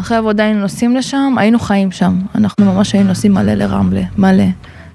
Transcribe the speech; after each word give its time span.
אחרי 0.00 0.16
עבודה 0.16 0.44
היינו 0.44 0.60
נוסעים 0.60 0.96
לשם, 0.96 1.34
היינו 1.38 1.58
חיים 1.58 1.92
שם. 1.92 2.18
אנחנו 2.34 2.74
ממש 2.74 2.92
היינו 2.92 3.08
נוסעים 3.08 3.34
מלא 3.34 3.54
לרמלה, 3.54 4.02
מלא. 4.18 4.44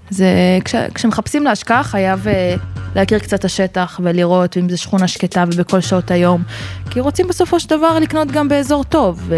זה, 0.09 0.27
כש, 0.65 0.75
כשמחפשים 0.93 1.43
להשקעה 1.43 1.83
חייב 1.83 2.27
אה, 2.27 2.55
להכיר 2.95 3.19
קצת 3.19 3.39
את 3.39 3.45
השטח 3.45 3.99
ולראות 4.03 4.57
אם 4.57 4.69
זה 4.69 4.77
שכונה 4.77 5.07
שקטה 5.07 5.43
ובכל 5.47 5.81
שעות 5.81 6.11
היום. 6.11 6.43
כי 6.89 6.99
רוצים 6.99 7.27
בסופו 7.27 7.59
של 7.59 7.69
דבר 7.69 7.99
לקנות 7.99 8.31
גם 8.31 8.49
באזור 8.49 8.83
טוב, 8.83 9.31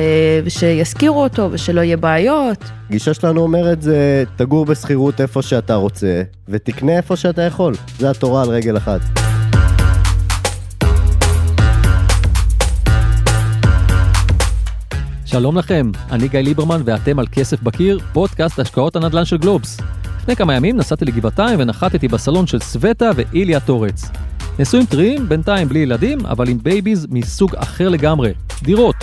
ושישכירו 0.43 1.23
אותו 1.23 1.49
ושלא 1.51 1.81
יהיה 1.81 1.97
בעיות. 1.97 2.63
גישה 2.89 3.13
שלנו 3.13 3.41
אומרת 3.41 3.81
זה 3.81 4.23
תגור 4.35 4.65
בשכירות 4.65 5.21
איפה 5.21 5.41
שאתה 5.41 5.75
רוצה, 5.75 6.21
ותקנה 6.49 6.97
איפה 6.97 7.15
שאתה 7.15 7.41
יכול. 7.41 7.73
זה 7.99 8.09
התורה 8.09 8.41
על 8.41 8.49
רגל 8.49 8.77
אחת. 8.77 9.26
שלום 15.29 15.57
לכם, 15.57 15.91
אני 16.11 16.27
גיא 16.27 16.39
ליברמן 16.39 16.81
ואתם 16.85 17.19
על 17.19 17.25
כסף 17.31 17.61
בקיר, 17.61 17.99
פודקאסט 18.13 18.59
השקעות 18.59 18.95
הנדל"ן 18.95 19.25
של 19.25 19.37
גלובס. 19.37 19.77
לפני 20.17 20.35
כמה 20.35 20.55
ימים 20.55 20.77
נסעתי 20.77 21.05
לגבעתיים 21.05 21.59
ונחתתי 21.59 22.07
בסלון 22.07 22.47
של 22.47 22.59
סווטה 22.59 23.09
ואיליה 23.15 23.59
טורץ. 23.59 24.11
נשואים 24.59 24.85
טריים, 24.85 25.29
בינתיים 25.29 25.67
בלי 25.67 25.79
ילדים, 25.79 26.25
אבל 26.25 26.49
עם 26.49 26.57
babies 26.63 27.07
מסוג 27.09 27.55
אחר 27.55 27.89
לגמרי, 27.89 28.33
דירות. 28.63 28.95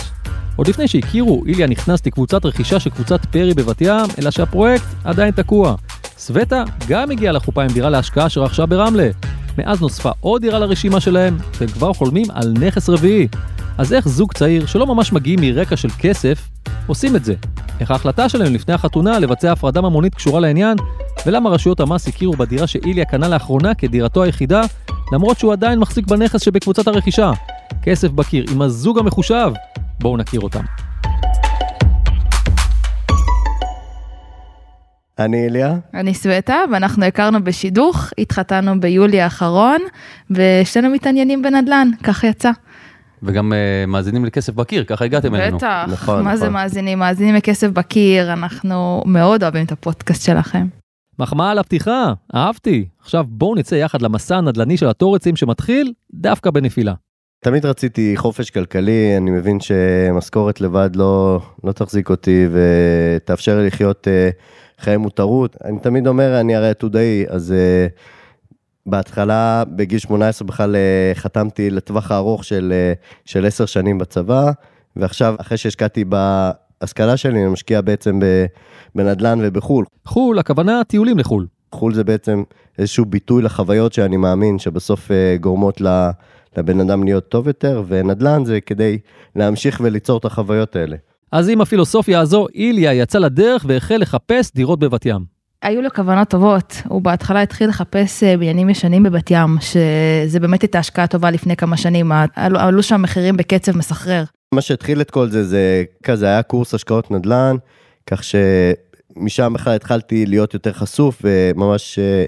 עוד 0.55 0.67
לפני 0.67 0.87
שהכירו, 0.87 1.43
איליה 1.45 1.67
נכנס 1.67 2.05
לקבוצת 2.05 2.45
רכישה 2.45 2.79
של 2.79 2.89
קבוצת 2.89 3.25
פרי 3.25 3.53
בבת 3.53 3.81
ים, 3.81 4.05
אלא 4.19 4.31
שהפרויקט 4.31 4.87
עדיין 5.03 5.31
תקוע. 5.31 5.75
סווטה 6.17 6.63
גם 6.87 7.11
הגיעה 7.11 7.33
לחופה 7.33 7.63
עם 7.63 7.69
דירה 7.69 7.89
להשקעה 7.89 8.29
שרכשה 8.29 8.65
ברמלה. 8.65 9.09
מאז 9.57 9.81
נוספה 9.81 10.11
עוד 10.19 10.41
דירה 10.41 10.59
לרשימה 10.59 10.99
שלהם, 10.99 11.37
והם 11.59 11.69
כבר 11.69 11.93
חולמים 11.93 12.25
על 12.33 12.53
נכס 12.61 12.89
רביעי. 12.89 13.27
אז 13.77 13.93
איך 13.93 14.07
זוג 14.07 14.33
צעיר, 14.33 14.65
שלא 14.65 14.85
ממש 14.87 15.13
מגיעים 15.13 15.39
מרקע 15.41 15.77
של 15.77 15.89
כסף, 15.99 16.49
עושים 16.87 17.15
את 17.15 17.25
זה? 17.25 17.33
איך 17.79 17.91
ההחלטה 17.91 18.29
שלהם 18.29 18.53
לפני 18.53 18.73
החתונה 18.73 19.19
לבצע 19.19 19.51
הפרדה 19.51 19.81
ממונית 19.81 20.15
קשורה 20.15 20.39
לעניין, 20.39 20.77
ולמה 21.25 21.49
רשויות 21.49 21.79
המס 21.79 22.07
הכירו 22.07 22.33
בדירה 22.33 22.67
שאיליה 22.67 23.05
קנה 23.05 23.27
לאחרונה 23.27 23.73
כדירתו 23.73 24.23
היחידה, 24.23 24.61
למרות 25.11 25.39
שהוא 25.39 25.53
עדיין 25.53 25.79
מחזיק 25.79 26.07
בנכס 26.07 26.41
שבקבוצת 26.41 26.87
הרכישה. 26.87 27.31
כסף 27.83 28.11
בקיר 28.11 28.45
עם 28.51 28.61
הזוג 28.61 28.99
המחושב, 28.99 29.51
בואו 29.99 30.17
נכיר 30.17 30.39
אותם. 30.39 30.84
אני 35.19 35.43
איליה. 35.43 35.75
אני 35.93 36.13
סווטה, 36.13 36.55
ואנחנו 36.71 37.05
הכרנו 37.05 37.43
בשידוך, 37.43 38.09
התחתנו 38.17 38.79
ביולי 38.79 39.21
האחרון, 39.21 39.81
ושנינו 40.31 40.89
מתעניינים 40.89 41.41
בנדל"ן, 41.41 41.89
ככה 42.03 42.27
יצא. 42.27 42.51
וגם 43.23 43.51
uh, 43.51 43.89
מאזינים 43.89 44.25
לכסף 44.25 44.53
בקיר, 44.53 44.83
ככה 44.83 45.05
הגעתם 45.05 45.35
אלינו. 45.35 45.57
בטח, 45.57 45.85
נכון, 45.91 46.15
מה 46.15 46.21
נכון. 46.21 46.35
זה 46.35 46.49
מאזינים? 46.49 46.99
מאזינים 46.99 47.35
לכסף 47.35 47.67
בקיר, 47.67 48.33
אנחנו 48.33 49.03
מאוד 49.05 49.43
אוהבים 49.43 49.65
את 49.65 49.71
הפודקאסט 49.71 50.25
שלכם. 50.25 50.67
מחמאה 51.19 51.51
על 51.51 51.59
הפתיחה, 51.59 52.13
אהבתי. 52.35 52.85
עכשיו 53.01 53.25
בואו 53.27 53.55
נצא 53.55 53.75
יחד 53.75 54.01
למסע 54.01 54.37
הנדל"ני 54.37 54.77
של 54.77 54.87
התורצים 54.87 55.35
שמתחיל 55.35 55.93
דווקא 56.13 56.51
בנפילה. 56.51 56.93
תמיד 57.43 57.65
רציתי 57.65 58.13
חופש 58.17 58.49
כלכלי, 58.49 59.17
אני 59.17 59.31
מבין 59.31 59.59
שמשכורת 59.59 60.61
לבד 60.61 60.89
לא, 60.95 61.39
לא 61.63 61.71
תחזיק 61.71 62.09
אותי 62.09 62.47
ותאפשר 62.51 63.57
לי 63.57 63.67
לחיות 63.67 64.07
uh, 64.07 64.35
חיי 64.79 64.97
מותרות. 64.97 65.55
אני 65.63 65.79
תמיד 65.79 66.07
אומר, 66.07 66.39
אני 66.39 66.55
הרי 66.55 66.69
עתודאי, 66.69 67.25
אז 67.29 67.53
uh, 67.53 67.91
בהתחלה, 68.85 69.63
בגיל 69.75 69.99
18 69.99 70.47
בכלל 70.47 70.75
uh, 70.75 71.17
חתמתי 71.17 71.69
לטווח 71.69 72.11
הארוך 72.11 72.43
של, 72.43 72.73
uh, 72.95 73.05
של 73.25 73.45
10 73.45 73.65
שנים 73.65 73.97
בצבא, 73.97 74.51
ועכשיו, 74.95 75.35
אחרי 75.37 75.57
שהשקעתי 75.57 76.03
בהשכלה 76.05 77.17
שלי, 77.17 77.39
אני 77.39 77.47
משקיע 77.47 77.81
בעצם 77.81 78.19
בנדל"ן 78.95 79.39
ובחו"ל. 79.41 79.85
חו"ל, 80.05 80.39
הכוונה 80.39 80.81
טיולים 80.87 81.17
לחו"ל. 81.19 81.47
חו"ל 81.71 81.93
זה 81.93 82.03
בעצם 82.03 82.43
איזשהו 82.77 83.05
ביטוי 83.05 83.41
לחוויות 83.41 83.93
שאני 83.93 84.17
מאמין 84.17 84.59
שבסוף 84.59 85.11
uh, 85.11 85.41
גורמות. 85.41 85.81
לבן 86.57 86.79
אדם 86.79 87.03
להיות 87.03 87.29
טוב 87.29 87.47
יותר, 87.47 87.83
ונדל"ן 87.87 88.45
זה 88.45 88.61
כדי 88.61 88.97
להמשיך 89.35 89.81
וליצור 89.83 90.17
את 90.17 90.25
החוויות 90.25 90.75
האלה. 90.75 90.97
אז 91.35 91.49
עם 91.49 91.61
הפילוסופיה 91.61 92.19
הזו, 92.19 92.47
איליה 92.55 92.93
יצא 92.93 93.19
לדרך 93.19 93.65
והחל 93.67 93.97
לחפש 93.97 94.51
דירות 94.55 94.79
בבת 94.79 95.05
ים. 95.05 95.25
היו 95.61 95.81
לו 95.81 95.89
כוונות 95.95 96.29
טובות, 96.29 96.81
הוא 96.87 97.01
בהתחלה 97.01 97.41
התחיל 97.41 97.69
לחפש 97.69 98.23
אה, 98.23 98.37
בניינים 98.37 98.69
ישנים 98.69 99.03
בבת 99.03 99.31
ים, 99.31 99.57
שזה 99.61 100.39
באמת 100.39 100.61
הייתה 100.61 100.79
השקעה 100.79 101.07
טובה 101.07 101.31
לפני 101.31 101.55
כמה 101.55 101.77
שנים, 101.77 102.11
עלו, 102.35 102.59
עלו 102.59 102.83
שם 102.83 103.01
מחירים 103.01 103.37
בקצב 103.37 103.77
מסחרר. 103.77 104.23
מה 104.51 104.61
שהתחיל 104.61 105.01
את 105.01 105.11
כל 105.11 105.29
זה, 105.29 105.43
זה 105.43 105.83
כזה 106.03 106.25
היה 106.25 106.43
קורס 106.43 106.73
השקעות 106.73 107.11
נדל"ן, 107.11 107.55
כך 108.07 108.21
שמשם 108.23 109.53
בכלל 109.53 109.75
התחלתי 109.75 110.25
להיות 110.25 110.53
יותר 110.53 110.73
חשוף 110.73 111.21
וממש 111.23 111.99
אה, 111.99 112.25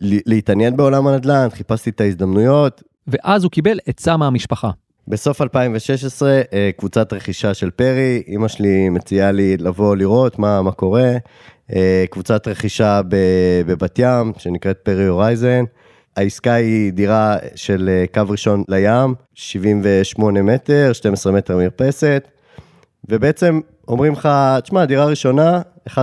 להתעניין 0.00 0.76
בעולם 0.76 1.06
הנדל"ן, 1.06 1.48
חיפשתי 1.50 1.90
את 1.90 2.00
ההזדמנויות, 2.00 2.82
ואז 3.06 3.44
הוא 3.44 3.50
קיבל 3.50 3.78
עצה 3.86 4.16
מהמשפחה. 4.16 4.70
בסוף 5.08 5.42
2016, 5.42 6.40
אה, 6.52 6.70
קבוצת 6.76 7.12
רכישה 7.12 7.54
של 7.54 7.70
פרי, 7.70 8.22
אימא 8.26 8.48
שלי 8.48 8.88
מציעה 8.88 9.32
לי 9.32 9.56
לבוא 9.56 9.96
לראות 9.96 10.38
מה, 10.38 10.62
מה 10.62 10.72
קורה. 10.72 11.12
אה, 11.74 12.04
קבוצת 12.10 12.48
רכישה 12.48 13.00
בבת 13.66 13.98
ים, 13.98 14.32
שנקראת 14.38 14.78
פרי 14.78 15.06
הורייזן. 15.06 15.64
העסקה 16.16 16.52
היא 16.52 16.92
דירה 16.92 17.36
של 17.54 17.90
אה, 17.92 18.04
קו 18.14 18.30
ראשון 18.30 18.64
לים, 18.68 19.14
78 19.34 20.42
מטר, 20.42 20.92
12 20.92 21.32
מטר 21.32 21.56
מרפסת, 21.56 22.28
ובעצם 23.08 23.60
אומרים 23.88 24.12
לך, 24.12 24.28
תשמע, 24.62 24.84
דירה 24.84 25.04
ראשונה, 25.04 25.60
1.5 25.88 25.96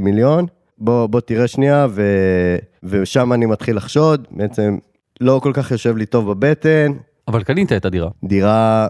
מיליון, 0.00 0.46
בוא, 0.78 1.06
בוא 1.06 1.20
תראה 1.20 1.48
שנייה, 1.48 1.86
ו... 1.90 2.02
ושם 2.82 3.32
אני 3.32 3.46
מתחיל 3.46 3.76
לחשוד, 3.76 4.26
בעצם 4.30 4.78
לא 5.20 5.40
כל 5.42 5.50
כך 5.54 5.70
יושב 5.70 5.96
לי 5.96 6.06
טוב 6.06 6.32
בבטן. 6.32 6.92
אבל 7.28 7.42
קנית 7.42 7.72
את 7.72 7.84
הדירה. 7.84 8.10
דירה, 8.24 8.88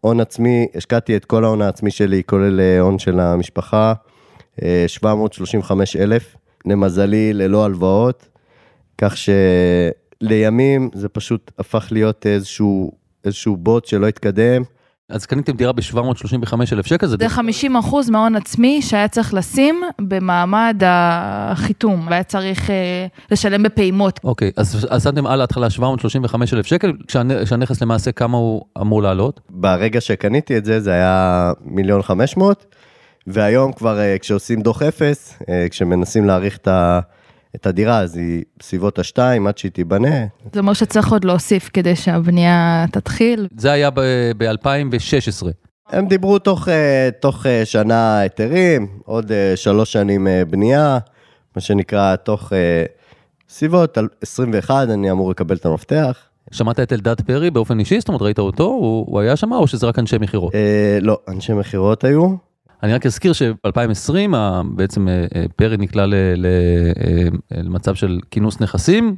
הון 0.00 0.20
עצמי, 0.20 0.66
השקעתי 0.74 1.16
את 1.16 1.24
כל 1.24 1.44
ההון 1.44 1.62
העצמי 1.62 1.90
שלי, 1.90 2.22
כולל 2.26 2.60
אה, 2.60 2.80
הון 2.80 2.98
של 2.98 3.20
המשפחה, 3.20 3.94
735 4.86 5.96
אה, 5.96 6.02
אלף, 6.02 6.36
למזלי 6.66 7.32
ללא 7.32 7.64
הלוואות, 7.64 8.28
כך 8.98 9.14
שלימים 9.16 10.90
זה 10.94 11.08
פשוט 11.08 11.50
הפך 11.58 11.88
להיות 11.90 12.26
איזשהו, 12.26 12.92
איזשהו 13.24 13.56
בוט 13.56 13.84
שלא 13.84 14.08
התקדם. 14.08 14.62
אז 15.12 15.26
קניתם 15.26 15.52
דירה 15.52 15.72
ב-735 15.72 16.54
אלף 16.72 16.86
שקל? 16.86 17.06
זה 17.06 17.28
50 17.28 17.76
אחוז 17.76 18.10
מהון 18.10 18.36
עצמי 18.36 18.82
שהיה 18.82 19.08
צריך 19.08 19.34
לשים 19.34 19.82
במעמד 20.00 20.82
החיתום, 20.86 22.06
והיה 22.10 22.22
צריך 22.22 22.70
אה, 22.70 23.06
לשלם 23.30 23.62
בפעימות. 23.62 24.20
אוקיי, 24.24 24.50
אז 24.56 25.02
שמתם 25.02 25.26
על 25.26 25.40
ההתחלה 25.40 25.70
735 25.70 26.54
אלף 26.54 26.66
שקל, 26.66 26.92
כשהנכס 27.44 27.82
למעשה 27.82 28.12
כמה 28.12 28.36
הוא 28.36 28.62
אמור 28.80 29.02
לעלות? 29.02 29.40
ברגע 29.50 30.00
שקניתי 30.00 30.56
את 30.56 30.64
זה, 30.64 30.80
זה 30.80 30.92
היה 30.92 31.52
מיליון 31.64 32.02
500, 32.02 32.74
והיום 33.26 33.72
כבר 33.72 34.00
אה, 34.00 34.16
כשעושים 34.20 34.60
דוח 34.60 34.82
אפס, 34.82 35.38
אה, 35.48 35.66
כשמנסים 35.70 36.24
להעריך 36.24 36.56
את 36.56 36.68
ה... 36.68 37.00
את 37.56 37.66
הדירה, 37.66 37.98
אז 37.98 38.16
היא 38.16 38.42
בסביבות 38.58 38.98
השתיים 38.98 39.46
עד 39.46 39.58
שהיא 39.58 39.72
תיבנה. 39.72 40.26
זה 40.52 40.60
אומר 40.60 40.72
שצריך 40.72 41.12
עוד 41.12 41.24
להוסיף 41.24 41.70
כדי 41.72 41.96
שהבנייה 41.96 42.84
תתחיל. 42.92 43.48
זה 43.56 43.72
היה 43.72 43.90
ב-2016. 44.36 45.46
הם 45.88 46.08
דיברו 46.08 46.38
תוך, 46.38 46.68
אה, 46.68 47.08
תוך 47.20 47.46
אה, 47.46 47.64
שנה 47.64 48.18
היתרים, 48.18 48.86
עוד 49.04 49.32
אה, 49.32 49.52
שלוש 49.56 49.92
שנים 49.92 50.26
בנייה, 50.50 50.98
מה 51.56 51.62
שנקרא 51.62 52.16
תוך 52.16 52.52
סביבות 53.48 53.98
21 54.22 54.88
אני 54.88 55.10
אמור 55.10 55.30
לקבל 55.30 55.56
את 55.56 55.66
המפתח. 55.66 56.18
שמעת 56.50 56.80
את 56.80 56.92
אלדד 56.92 57.20
פרי 57.20 57.50
באופן 57.50 57.78
אישי? 57.78 58.00
זאת 58.00 58.08
אומרת, 58.08 58.22
ראית 58.22 58.38
אותו? 58.38 58.64
הוא, 58.64 59.06
הוא 59.08 59.20
היה 59.20 59.36
שם 59.36 59.52
או 59.52 59.66
שזה 59.66 59.86
רק 59.86 59.98
אנשי 59.98 60.16
מכירות? 60.20 60.54
אה, 60.54 60.98
לא, 61.00 61.18
אנשי 61.28 61.52
מכירות 61.52 62.04
היו. 62.04 62.34
אני 62.82 62.94
רק 62.94 63.06
אזכיר 63.06 63.32
שב-2020 63.32 64.36
בעצם 64.74 65.08
אה, 65.08 65.24
אה, 65.36 65.44
פרי 65.56 65.76
נקלע 65.76 66.02
אה, 66.02 66.34
למצב 67.50 67.94
של 67.94 68.20
כינוס 68.30 68.60
נכסים, 68.60 69.16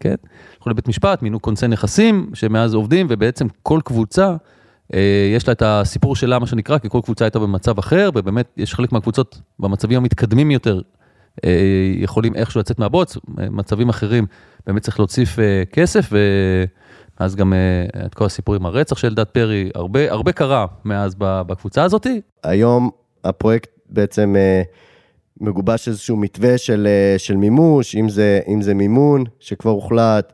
כן, 0.00 0.14
הלכו 0.56 0.70
לבית 0.70 0.88
משפט, 0.88 1.22
מינו 1.22 1.42
כונסי 1.42 1.66
נכסים 1.68 2.30
שמאז 2.34 2.74
עובדים 2.74 3.06
ובעצם 3.10 3.46
כל 3.62 3.80
קבוצה 3.84 4.36
יש 5.36 5.48
לה 5.48 5.52
את 5.52 5.62
הסיפור 5.66 6.16
שלה 6.16 6.38
מה 6.38 6.46
שנקרא, 6.46 6.78
כי 6.78 6.88
כל 6.88 7.00
קבוצה 7.04 7.24
הייתה 7.24 7.38
במצב 7.38 7.78
אחר 7.78 8.10
ובאמת 8.14 8.52
יש 8.56 8.74
חלק 8.74 8.92
מהקבוצות 8.92 9.40
במצבים 9.58 9.96
המתקדמים 9.96 10.50
יותר 10.50 10.80
יכולים 11.96 12.34
איכשהו 12.34 12.60
לצאת 12.60 12.78
מהבוץ, 12.78 13.16
מצבים 13.28 13.88
אחרים 13.88 14.26
באמת 14.66 14.82
צריך 14.82 14.98
להוסיף 14.98 15.38
כסף. 15.72 16.08
ו... 16.12 16.18
אז 17.18 17.36
גם 17.36 17.52
uh, 17.52 18.06
את 18.06 18.14
כל 18.14 18.24
הסיפור 18.24 18.54
עם 18.54 18.66
הרצח 18.66 18.98
של 18.98 19.08
אלדד 19.08 19.24
פרי, 19.24 19.70
הרבה, 19.74 20.12
הרבה 20.12 20.32
קרה 20.32 20.66
מאז 20.84 21.14
בקבוצה 21.18 21.84
הזאתי. 21.84 22.20
היום 22.42 22.90
הפרויקט 23.24 23.70
בעצם 23.90 24.34
uh, 24.34 24.66
מגובש 25.40 25.88
איזשהו 25.88 26.16
מתווה 26.16 26.58
של, 26.58 26.88
uh, 27.16 27.18
של 27.18 27.36
מימוש, 27.36 27.96
אם 27.96 28.08
זה, 28.08 28.40
אם 28.48 28.62
זה 28.62 28.74
מימון 28.74 29.24
שכבר 29.40 29.70
הוחלט, 29.70 30.32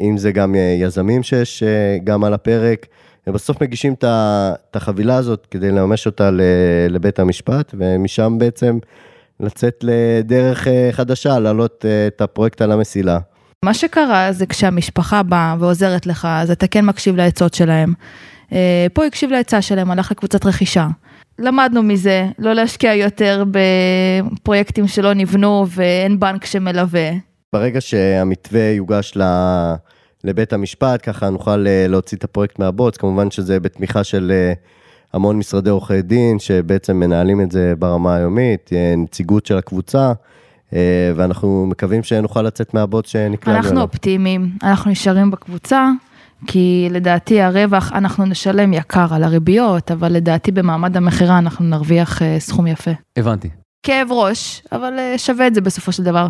אם 0.00 0.16
זה 0.16 0.32
גם 0.32 0.54
יזמים 0.80 1.22
שיש 1.22 1.62
גם 2.04 2.24
על 2.24 2.34
הפרק, 2.34 2.86
ובסוף 3.26 3.62
מגישים 3.62 3.94
את 4.02 4.76
החבילה 4.76 5.16
הזאת 5.16 5.46
כדי 5.50 5.70
לממש 5.70 6.06
אותה 6.06 6.30
לבית 6.88 7.18
המשפט, 7.18 7.74
ומשם 7.78 8.36
בעצם 8.38 8.78
לצאת 9.40 9.74
לדרך 9.82 10.68
אה, 10.68 10.88
חדשה, 10.92 11.38
להעלות 11.38 11.84
אה, 11.88 12.06
את 12.06 12.20
הפרויקט 12.20 12.62
על 12.62 12.72
המסילה. 12.72 13.18
מה 13.64 13.74
שקרה 13.74 14.32
זה 14.32 14.46
כשהמשפחה 14.46 15.22
באה 15.22 15.56
ועוזרת 15.58 16.06
לך, 16.06 16.28
אז 16.30 16.50
אתה 16.50 16.66
כן 16.66 16.84
מקשיב 16.84 17.16
לעצות 17.16 17.54
שלהם. 17.54 17.92
אה, 18.52 18.86
פה 18.92 19.04
הקשיב 19.04 19.30
לעצה 19.30 19.62
שלהם, 19.62 19.90
הלך 19.90 20.10
לקבוצת 20.10 20.46
רכישה. 20.46 20.86
למדנו 21.38 21.82
מזה, 21.82 22.26
לא 22.38 22.52
להשקיע 22.52 22.94
יותר 22.94 23.44
בפרויקטים 23.50 24.86
שלא 24.88 25.14
נבנו 25.14 25.66
ואין 25.68 26.20
בנק 26.20 26.44
שמלווה. 26.44 27.10
ברגע 27.52 27.80
שהמתווה 27.80 28.60
יוגש 28.62 29.12
ל- 29.16 29.74
לבית 30.24 30.52
המשפט, 30.52 31.00
ככה 31.02 31.30
נוכל 31.30 31.66
אה, 31.66 31.86
להוציא 31.88 32.18
את 32.18 32.24
הפרויקט 32.24 32.58
מהבוץ, 32.58 32.96
כמובן 32.96 33.30
שזה 33.30 33.60
בתמיכה 33.60 34.04
של 34.04 34.32
אה, 34.34 34.52
המון 35.12 35.36
משרדי 35.36 35.70
עורכי 35.70 36.02
דין, 36.02 36.38
שבעצם 36.38 36.96
מנהלים 36.96 37.40
את 37.40 37.50
זה 37.52 37.72
ברמה 37.78 38.16
היומית, 38.16 38.70
נציגות 38.96 39.46
של 39.46 39.58
הקבוצה, 39.58 40.12
ואנחנו 41.16 41.66
מקווים 41.66 42.02
שנוכל 42.02 42.42
לצאת 42.42 42.74
מהבוץ 42.74 43.08
שנקלענו 43.08 43.58
אנחנו. 43.58 43.80
אופטימיים, 43.80 44.50
אנחנו 44.62 44.90
נשארים 44.90 45.30
בקבוצה, 45.30 45.88
כי 46.46 46.88
לדעתי 46.90 47.42
הרווח, 47.42 47.92
אנחנו 47.92 48.24
נשלם 48.24 48.72
יקר 48.72 49.06
על 49.14 49.24
הריביות, 49.24 49.90
אבל 49.90 50.12
לדעתי 50.12 50.52
במעמד 50.52 50.96
המכירה 50.96 51.38
אנחנו 51.38 51.64
נרוויח 51.64 52.22
אה, 52.22 52.36
סכום 52.38 52.66
יפה. 52.66 52.90
הבנתי. 53.16 53.48
כאב 53.82 54.08
ראש, 54.10 54.62
אבל 54.72 54.98
אה, 54.98 55.18
שווה 55.18 55.46
את 55.46 55.54
זה 55.54 55.60
בסופו 55.60 55.92
של 55.92 56.02
דבר. 56.02 56.26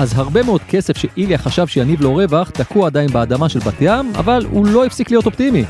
אז 0.00 0.18
הרבה 0.18 0.42
מאוד 0.42 0.60
כסף 0.68 0.96
שאיליה 0.96 1.38
חשב 1.38 1.66
שיניב 1.66 2.00
לו 2.00 2.14
רווח, 2.14 2.50
תקוע 2.50 2.86
עדיין 2.86 3.10
באדמה 3.10 3.48
של 3.48 3.58
בת 3.58 3.74
ים, 3.80 4.12
אבל 4.14 4.46
הוא 4.50 4.66
לא 4.66 4.84
הפסיק 4.84 5.10
להיות 5.10 5.26
אופטימי. 5.26 5.64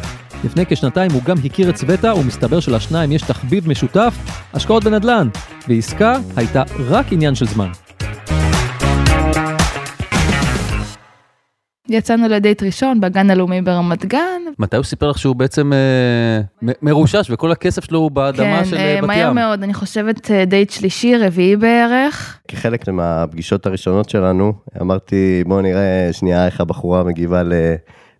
לפני 0.45 0.67
כשנתיים 0.67 1.11
הוא 1.11 1.23
גם 1.23 1.37
הכיר 1.45 1.71
את 1.71 1.77
סווטה, 1.77 2.15
ומסתבר 2.15 2.61
שלשניים 2.61 3.13
יש 3.13 3.23
תחביב 3.23 3.69
משותף, 3.69 4.15
השקעות 4.55 4.85
בנדל"ן, 4.85 5.29
ועסקה 5.69 6.17
הייתה 6.37 6.63
רק 6.79 7.13
עניין 7.13 7.35
של 7.35 7.47
זמן. 7.47 7.71
יצאנו 11.91 12.29
לדייט 12.29 12.63
ראשון 12.63 13.01
בגן 13.01 13.31
הלאומי 13.31 13.63
ברמת 13.63 14.05
גן. 14.07 14.43
מתי 14.59 14.77
הוא 14.77 14.85
סיפר 14.85 15.11
לך 15.11 15.19
שהוא 15.19 15.37
בעצם 15.37 15.73
אה, 15.73 16.41
מ- 16.63 16.73
מרושש 16.83 17.31
וכל 17.31 17.53
הכסף 17.53 17.85
שלו 17.85 17.99
הוא 17.99 18.11
באדמה 18.11 18.59
כן, 18.59 18.65
של 18.65 18.77
אה, 18.77 18.95
אה, 18.95 19.01
בת 19.03 19.07
מהר 19.07 19.29
ים? 19.29 19.35
מאוד, 19.35 19.63
אני 19.63 19.75
חושבת 19.75 20.31
אה, 20.31 20.45
דייט 20.45 20.71
שלישי, 20.71 21.17
רביעי 21.17 21.57
בערך. 21.57 22.39
כחלק 22.49 22.89
מהפגישות 22.89 23.67
הראשונות 23.67 24.09
שלנו, 24.11 24.53
אמרתי, 24.81 25.45
בוא 25.47 25.63
נראה 25.63 26.09
שנייה 26.13 26.47
איך 26.47 26.61
הבחורה 26.61 27.05
מגיבה 27.05 27.43
ל- 27.43 27.53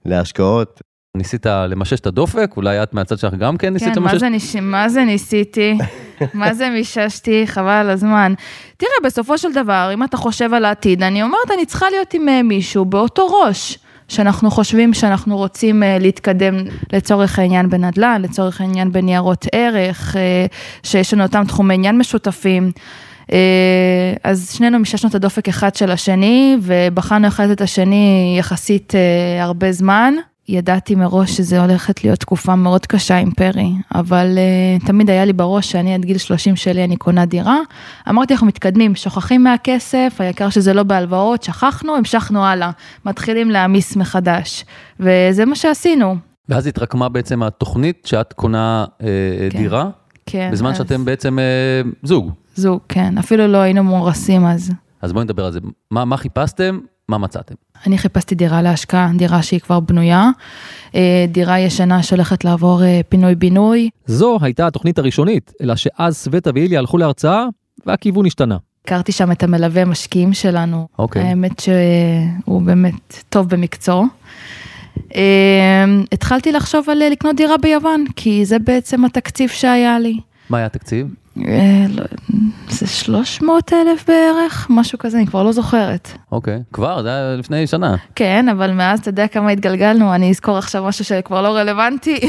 להשקעות. 0.07 0.81
ניסית 1.17 1.47
למשש 1.47 2.01
את 2.01 2.07
הדופק? 2.07 2.51
אולי 2.57 2.83
את 2.83 2.95
מהצד 2.95 3.19
שלך 3.19 3.35
גם 3.35 3.57
כן 3.57 3.73
ניסית 3.73 3.95
כן, 3.95 4.03
למשש? 4.03 4.23
ניש... 4.23 4.57
מה 4.57 4.89
זה 4.89 5.05
ניסיתי? 5.05 5.79
מה 6.35 6.55
זה 6.55 6.71
מיששתי? 6.71 7.47
חבל 7.47 7.69
על 7.71 7.91
הזמן. 7.91 8.35
תראה, 8.77 8.93
בסופו 9.05 9.39
של 9.39 9.53
דבר, 9.53 9.91
אם 9.95 10.05
אתה 10.05 10.17
חושב 10.17 10.55
על 10.55 10.65
העתיד, 10.65 11.03
אני 11.03 11.23
אומרת, 11.23 11.51
אני 11.55 11.67
צריכה 11.67 11.87
להיות 11.91 12.15
עם 12.15 12.29
אה, 12.29 12.43
מישהו 12.43 12.85
באותו 12.85 13.27
ראש, 13.27 13.79
שאנחנו 14.09 14.51
חושבים 14.51 14.95
שאנחנו 14.95 15.37
רוצים 15.37 15.83
אה, 15.83 15.99
להתקדם 15.99 16.55
לצורך 16.93 17.39
העניין 17.39 17.71
בנדל"ן, 17.71 18.23
לצורך 18.25 18.61
העניין 18.61 18.93
בניירות 18.93 19.47
ערך, 19.53 20.17
אה, 20.17 20.47
שיש 20.83 21.15
לנו 21.15 21.23
אותם 21.23 21.45
תחומי 21.49 21.75
עניין 21.75 21.99
משותפים. 21.99 22.73
אז 24.25 24.51
שנינו 24.57 24.79
מיששנו 24.79 25.11
את 25.11 25.15
הדופק 25.15 25.49
אחד 25.49 25.75
של 25.75 25.91
השני, 25.91 26.57
ובחנו 26.63 27.29
אחד 27.29 27.51
את 27.51 27.61
השני 27.61 28.37
יחסית 28.39 28.93
הרבה 29.41 29.73
זמן. 29.73 30.15
ידעתי 30.49 30.95
מראש 30.95 31.37
שזה 31.37 31.61
הולכת 31.61 32.05
להיות 32.05 32.19
תקופה 32.19 32.55
מאוד 32.57 32.87
קשה 32.87 33.17
עם 33.17 33.31
פרי, 33.31 33.73
אבל 33.95 34.39
uh, 34.81 34.87
תמיד 34.87 35.11
היה 35.11 35.25
לי 35.25 35.33
בראש 35.33 35.73
שאני 35.73 35.95
עד 35.95 36.05
גיל 36.05 36.19
30 36.19 36.57
שלי 36.57 36.85
אני 36.85 36.97
קונה 36.97 37.27
דירה. 37.27 37.59
אמרתי 38.09 38.35
אנחנו 38.35 38.47
מתקדמים, 38.47 38.95
שוכחים 38.95 39.45
מהכסף, 39.45 40.17
העיקר 40.19 40.51
שזה 40.51 40.75
לא 40.75 40.83
בהלוואות, 40.83 41.43
שכחנו, 41.43 41.97
המשכנו 41.97 42.45
הלאה, 42.45 42.71
מתחילים 43.05 43.51
להעמיס 43.51 43.97
מחדש, 43.97 44.65
וזה 45.01 45.45
מה 45.45 45.57
שעשינו. 45.57 46.17
ואז 46.49 46.67
התרקמה 46.67 47.09
בעצם 47.09 47.43
התוכנית 47.43 48.07
שאת 48.07 48.33
קונה 48.33 48.85
אה, 49.03 49.07
כן. 49.51 49.59
דירה, 49.59 49.91
כן, 50.27 50.49
בזמן 50.53 50.71
אז 50.71 50.77
שאתם 50.77 51.05
בעצם 51.05 51.39
אה, 51.39 51.91
זוג. 52.03 52.33
זוג, 52.55 52.81
כן, 52.89 53.19
אפילו 53.19 53.47
לא 53.47 53.59
היינו 53.59 53.85
מאורסים 53.85 54.47
אז. 54.47 54.73
אז 55.03 55.13
בואי 55.13 55.25
נדבר 55.25 55.45
על 55.45 55.53
זה. 55.53 55.61
מה, 55.91 56.05
מה 56.05 56.17
חיפשתם? 56.17 56.79
מה 57.11 57.19
מצאתם? 57.19 57.55
אני 57.87 57.99
חיפשתי 57.99 58.35
דירה 58.35 58.63
להשקעה, 58.63 59.11
דירה 59.17 59.43
שהיא 59.43 59.61
כבר 59.61 59.81
בנויה, 59.81 60.31
אה, 60.95 61.25
דירה 61.29 61.59
ישנה 61.59 62.03
שהולכת 62.03 62.45
לעבור 62.45 62.83
אה, 62.85 63.01
פינוי-בינוי. 63.09 63.91
זו 64.07 64.39
הייתה 64.43 64.67
התוכנית 64.67 64.99
הראשונית, 64.99 65.53
אלא 65.63 65.77
שאז 65.77 66.17
סווטה 66.17 66.51
ואיליה 66.55 66.79
הלכו 66.79 66.99
להרצאה, 66.99 67.45
והכיוון 67.87 68.27
השתנה. 68.27 68.57
הכרתי 68.85 69.13
שם 69.13 69.33
את 69.33 69.43
המלווה 69.43 69.85
משקיעים 69.85 70.33
שלנו. 70.33 70.89
אוקיי. 70.99 71.23
האמת 71.23 71.61
שהוא 71.61 72.63
באמת 72.63 73.25
טוב 73.29 73.49
במקצועו. 73.49 74.05
אה, 75.15 75.85
התחלתי 76.13 76.53
לחשוב 76.53 76.91
על 76.91 76.99
לקנות 77.13 77.37
דירה 77.37 77.57
ביוון, 77.59 78.05
כי 78.17 78.45
זה 78.45 78.59
בעצם 78.59 79.05
התקציב 79.05 79.49
שהיה 79.49 79.99
לי. 79.99 80.21
מה 80.51 80.59
היה 80.59 80.67
התקציב? 80.67 81.07
אה, 81.49 81.87
לא, 81.89 82.05
זה 82.69 82.87
300 82.87 83.73
אלף 83.73 84.09
בערך, 84.09 84.67
משהו 84.71 84.99
כזה, 84.99 85.17
אני 85.17 85.27
כבר 85.27 85.43
לא 85.43 85.53
זוכרת. 85.53 86.09
אוקיי, 86.33 86.63
כבר, 86.73 87.03
זה 87.03 87.09
היה 87.09 87.37
לפני 87.37 87.67
שנה. 87.67 87.97
כן, 88.15 88.49
אבל 88.49 88.73
מאז 88.73 88.99
אתה 88.99 89.09
יודע 89.09 89.29
כמה 89.29 89.51
התגלגלנו, 89.51 90.15
אני 90.15 90.31
אזכור 90.31 90.59
עכשיו 90.59 90.85
משהו 90.85 91.05
שכבר 91.05 91.43
לא 91.43 91.49
רלוונטי. 91.49 92.21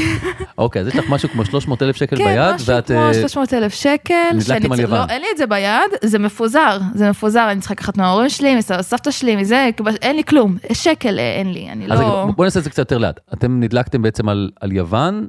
אוקיי, 0.58 0.82
אז 0.82 0.88
יש 0.88 0.96
לך 0.96 1.04
משהו 1.10 1.28
כמו 1.28 1.44
300 1.44 1.82
אלף 1.82 1.96
שקל 1.96 2.16
כן, 2.16 2.24
ביד, 2.24 2.54
משהו 2.54 2.74
ואת... 2.74 2.86
כמו 2.86 3.08
אה, 3.08 3.14
300 3.14 3.54
אלף 3.54 3.74
שקל. 3.74 4.14
נדלקתם 4.34 4.72
על 4.72 4.80
יוון. 4.80 4.98
לא, 4.98 5.04
אין 5.08 5.22
לי 5.22 5.28
את 5.32 5.38
זה 5.38 5.46
ביד, 5.46 5.90
זה 6.04 6.18
מפוזר, 6.18 6.78
זה 6.94 7.10
מפוזר, 7.10 7.48
אני 7.50 7.60
צריכה 7.60 7.74
לקחת 7.74 7.96
מההורים 7.96 8.28
שלי, 8.28 8.56
מסבתא 8.56 9.10
שלי, 9.10 9.36
מזה, 9.36 9.68
אין 10.02 10.16
לי 10.16 10.24
כלום, 10.24 10.56
שקל 10.72 11.18
אה, 11.18 11.34
אין 11.38 11.52
לי, 11.52 11.70
אני 11.70 11.84
אז 11.84 12.00
לא... 12.00 12.28
בוא 12.36 12.44
נעשה 12.44 12.58
את 12.58 12.64
זה 12.64 12.70
קצת 12.70 12.78
יותר 12.78 12.98
לאט. 12.98 13.20
אתם 13.32 13.60
נדלקתם 13.60 14.02
בעצם 14.02 14.28
על, 14.28 14.50
על 14.60 14.72
יוון, 14.72 15.28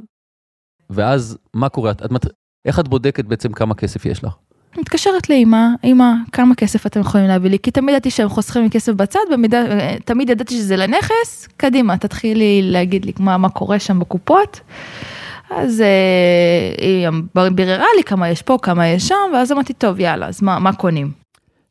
ואז 0.90 1.38
מה 1.54 1.70
קורה? 1.70 1.92
את, 1.92 2.02
את, 2.06 2.26
איך 2.66 2.80
את 2.80 2.88
בודקת 2.88 3.26
בעצם 3.26 3.52
כמה 3.52 3.76
כסף 3.76 4.06
יש 4.06 4.24
לך? 4.24 4.34
מתקשרת 4.78 5.30
לאמא, 5.30 5.68
אמא, 5.84 6.12
כמה 6.32 6.56
כסף 6.56 6.86
אתם 6.86 7.00
יכולים 7.00 7.28
להביא 7.28 7.50
לי? 7.50 7.60
כי 7.60 7.72
תמיד 7.72 7.90
ידעתי 7.90 8.12
שהם 8.12 8.30
חוסכים 8.30 8.64
לי 8.64 8.70
כסף 8.70 8.94
בצד, 8.94 9.20
במידה, 9.32 9.66
אה, 9.66 9.96
תמיד 10.06 10.30
ידעתי 10.30 10.56
שזה 10.56 10.76
לנכס, 10.76 11.48
קדימה, 11.58 11.98
תתחילי 11.98 12.62
להגיד 12.64 13.06
לי 13.06 13.12
מה, 13.20 13.38
מה 13.38 13.50
קורה 13.50 13.80
שם 13.80 14.00
בקופות. 14.00 14.60
אז 15.50 15.82
אה, 15.82 16.86
היא 16.86 17.08
ביררה 17.56 17.86
לי 17.98 18.04
כמה 18.04 18.30
יש 18.30 18.42
פה, 18.42 18.58
כמה 18.62 18.88
יש 18.88 19.08
שם, 19.08 19.16
ואז 19.34 19.52
אמרתי, 19.52 19.74
טוב, 19.74 20.00
יאללה, 20.00 20.28
אז 20.28 20.44
מה, 20.44 20.60
מה 20.60 20.74
קונים? 20.74 21.12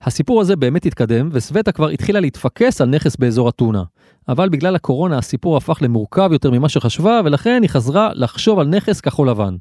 הסיפור 0.03 0.41
הזה 0.41 0.57
באמת 0.57 0.87
התקדם, 0.87 1.29
וסווטה 1.33 1.73
כבר 1.73 1.89
התחילה 1.89 2.21
להתפקס 2.21 2.81
על 2.81 2.89
נכס 2.89 3.17
באזור 3.17 3.49
אתונה. 3.49 3.83
אבל 4.29 4.49
בגלל 4.49 4.77
הקורונה 4.77 5.19
הסיפור 5.19 5.57
הפך 5.57 5.79
למורכב 5.83 6.29
יותר 6.33 6.51
ממה 6.51 6.69
שחשבה, 6.69 7.21
ולכן 7.25 7.59
היא 7.63 7.71
חזרה 7.71 8.11
לחשוב 8.15 8.59
על 8.59 8.67
נכס 8.67 9.01
כחול 9.01 9.29
לבן. 9.31 9.57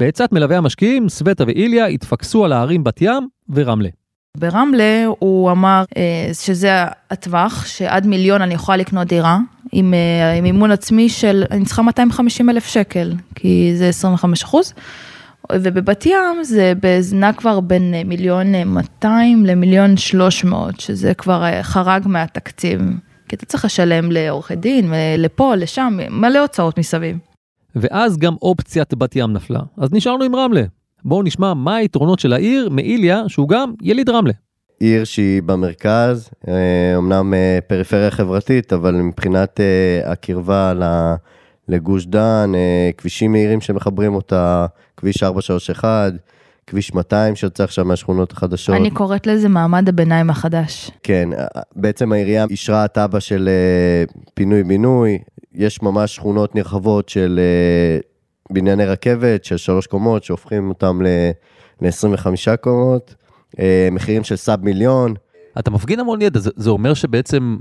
בעצת 0.00 0.32
מלווי 0.32 0.56
המשקיעים, 0.56 1.08
סווטה 1.08 1.44
ואיליה 1.46 1.86
התפקסו 1.86 2.44
על 2.44 2.52
הערים 2.52 2.84
בת 2.84 3.02
ים 3.02 3.28
ורמלה. 3.50 3.88
ברמלה 4.36 5.04
הוא 5.18 5.50
אמר 5.50 5.84
אה, 5.96 6.30
שזה 6.32 6.84
הטווח, 7.10 7.66
שעד 7.66 8.06
מיליון 8.06 8.42
אני 8.42 8.54
יכולה 8.54 8.76
לקנות 8.76 9.08
דירה, 9.08 9.38
עם, 9.72 9.94
אה, 9.94 10.32
עם 10.32 10.44
מימון 10.44 10.70
עצמי 10.70 11.08
של, 11.08 11.44
אני 11.50 11.64
צריכה 11.64 11.82
250 11.82 12.50
אלף 12.50 12.66
שקל, 12.66 13.12
כי 13.34 13.72
זה 13.76 13.88
25 13.88 14.42
אחוז. 14.42 14.74
ובבת 15.52 16.06
ים 16.06 16.42
זה 16.42 16.72
נע 17.12 17.32
כבר 17.32 17.60
בין 17.60 17.94
אה, 17.94 18.04
מיליון 18.04 18.54
200 18.66 19.46
למיליון 19.46 19.96
300, 19.96 20.80
שזה 20.80 21.14
כבר 21.14 21.62
חרג 21.62 22.02
מהתקציב. 22.06 22.80
כי 23.28 23.36
אתה 23.36 23.46
צריך 23.46 23.64
לשלם 23.64 24.12
לעורכי 24.12 24.56
דין, 24.56 24.92
לפה, 25.18 25.54
לשם, 25.54 25.98
מלא 26.10 26.38
הוצאות 26.38 26.78
מסביב. 26.78 27.16
ואז 27.76 28.18
גם 28.18 28.34
אופציית 28.42 28.94
בת 28.94 29.16
ים 29.16 29.32
נפלה. 29.32 29.60
אז 29.76 29.92
נשארנו 29.92 30.24
עם 30.24 30.36
רמלה. 30.36 30.62
בואו 31.04 31.22
נשמע 31.22 31.54
מה 31.54 31.76
היתרונות 31.76 32.18
של 32.18 32.32
העיר 32.32 32.68
מאיליה, 32.70 33.22
שהוא 33.28 33.48
גם 33.48 33.72
יליד 33.82 34.08
רמלה. 34.08 34.32
עיר 34.80 35.04
שהיא 35.04 35.42
במרכז, 35.42 36.30
אה, 36.48 36.96
אמנם 36.96 37.34
אה, 37.34 37.58
פריפריה 37.66 38.10
חברתית, 38.10 38.72
אבל 38.72 38.94
מבחינת 38.94 39.60
אה, 39.60 40.12
הקרבה 40.12 40.72
לגוש 41.68 42.06
דן, 42.06 42.52
אה, 42.54 42.90
כבישים 42.96 43.32
מהירים 43.32 43.60
שמחברים 43.60 44.14
אותה, 44.14 44.66
כביש 44.96 45.22
431, 45.22 46.12
כביש 46.66 46.94
200 46.94 47.36
שיוצא 47.36 47.64
עכשיו 47.64 47.84
מהשכונות 47.84 48.32
החדשות. 48.32 48.76
אני 48.76 48.90
קוראת 48.90 49.26
לזה 49.26 49.48
מעמד 49.48 49.88
הביניים 49.88 50.30
החדש. 50.30 50.90
כן, 51.02 51.28
בעצם 51.76 52.12
העירייה 52.12 52.46
אישרה 52.50 52.88
תב"ע 52.88 53.20
של 53.20 53.48
אה, 53.48 54.04
פינוי-בינוי, 54.34 55.18
יש 55.54 55.82
ממש 55.82 56.16
שכונות 56.16 56.54
נרחבות 56.54 57.08
של 57.08 57.40
אה, 57.42 57.98
בנייני 58.52 58.84
רכבת 58.84 59.44
של 59.44 59.56
שלוש 59.56 59.86
קומות, 59.86 60.24
שהופכים 60.24 60.68
אותם 60.68 61.02
ל-25 61.02 62.56
קומות, 62.60 63.14
אה, 63.58 63.88
מחירים 63.92 64.24
של 64.24 64.36
סאב 64.36 64.64
מיליון. 64.64 65.14
אתה 65.58 65.70
מפגין 65.70 66.00
המון 66.00 66.22
ידע, 66.22 66.40
זה, 66.40 66.50
זה 66.56 66.70
אומר 66.70 66.94
שבעצם 66.94 67.56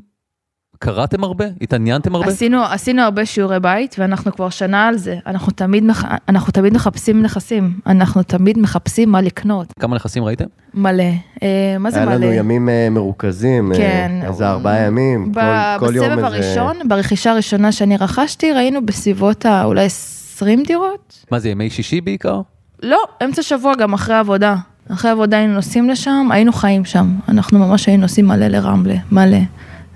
קראתם 0.79 1.23
הרבה? 1.23 1.45
התעניינתם 1.61 2.15
הרבה? 2.15 2.27
עשינו, 2.27 2.63
עשינו 2.63 3.01
הרבה 3.01 3.25
שיעורי 3.25 3.59
בית, 3.59 3.95
ואנחנו 3.99 4.31
כבר 4.31 4.49
שנה 4.49 4.87
על 4.87 4.97
זה. 4.97 5.15
אנחנו 5.27 5.51
תמיד, 5.51 5.83
מח... 5.83 6.05
אנחנו 6.29 6.51
תמיד 6.51 6.73
מחפשים 6.73 7.21
נכסים. 7.21 7.79
אנחנו 7.87 8.23
תמיד 8.23 8.59
מחפשים 8.59 9.09
מה 9.09 9.21
לקנות. 9.21 9.73
כמה 9.79 9.95
נכסים 9.95 10.23
ראיתם? 10.23 10.45
מלא. 10.73 11.03
אה, 11.43 11.75
מה 11.79 11.91
זה 11.91 11.97
היה 11.97 12.05
מלא? 12.05 12.15
לנו 12.15 12.31
ימים 12.31 12.69
אה, 12.69 12.87
מרוכזים, 12.91 13.71
אה, 13.71 13.77
כן. 13.77 14.11
איזה 14.23 14.49
ארבעה 14.49 14.79
ימים, 14.79 15.31
ב- 15.31 15.75
כל, 15.79 15.85
כל 15.87 15.95
יום 15.95 16.05
בסבב 16.05 16.25
איזה... 16.25 16.27
הראשון, 16.27 16.89
ברכישה 16.89 17.31
הראשונה 17.31 17.71
שאני 17.71 17.97
רכשתי, 17.97 18.53
ראינו 18.53 18.85
בסביבות 18.85 19.45
ה... 19.45 19.63
אולי 19.63 19.85
20 19.85 20.63
דירות? 20.63 21.25
מה 21.31 21.39
זה, 21.39 21.49
ימי 21.49 21.69
שישי 21.69 22.01
בעיקר? 22.01 22.41
לא, 22.83 23.03
אמצע 23.23 23.43
שבוע 23.43 23.75
גם 23.75 23.93
אחרי 23.93 24.15
עבודה. 24.15 24.55
אחרי 24.91 25.11
עבודה 25.11 25.37
היינו 25.37 25.53
נוסעים 25.53 25.89
לשם, 25.89 26.27
היינו 26.31 26.53
חיים 26.53 26.85
שם. 26.85 27.13
אנחנו 27.29 27.59
ממש 27.59 27.85
היינו 27.85 28.01
נוסעים 28.01 28.27
מלא 28.27 28.47
לרמלה, 28.47 28.95
מלא. 29.11 29.37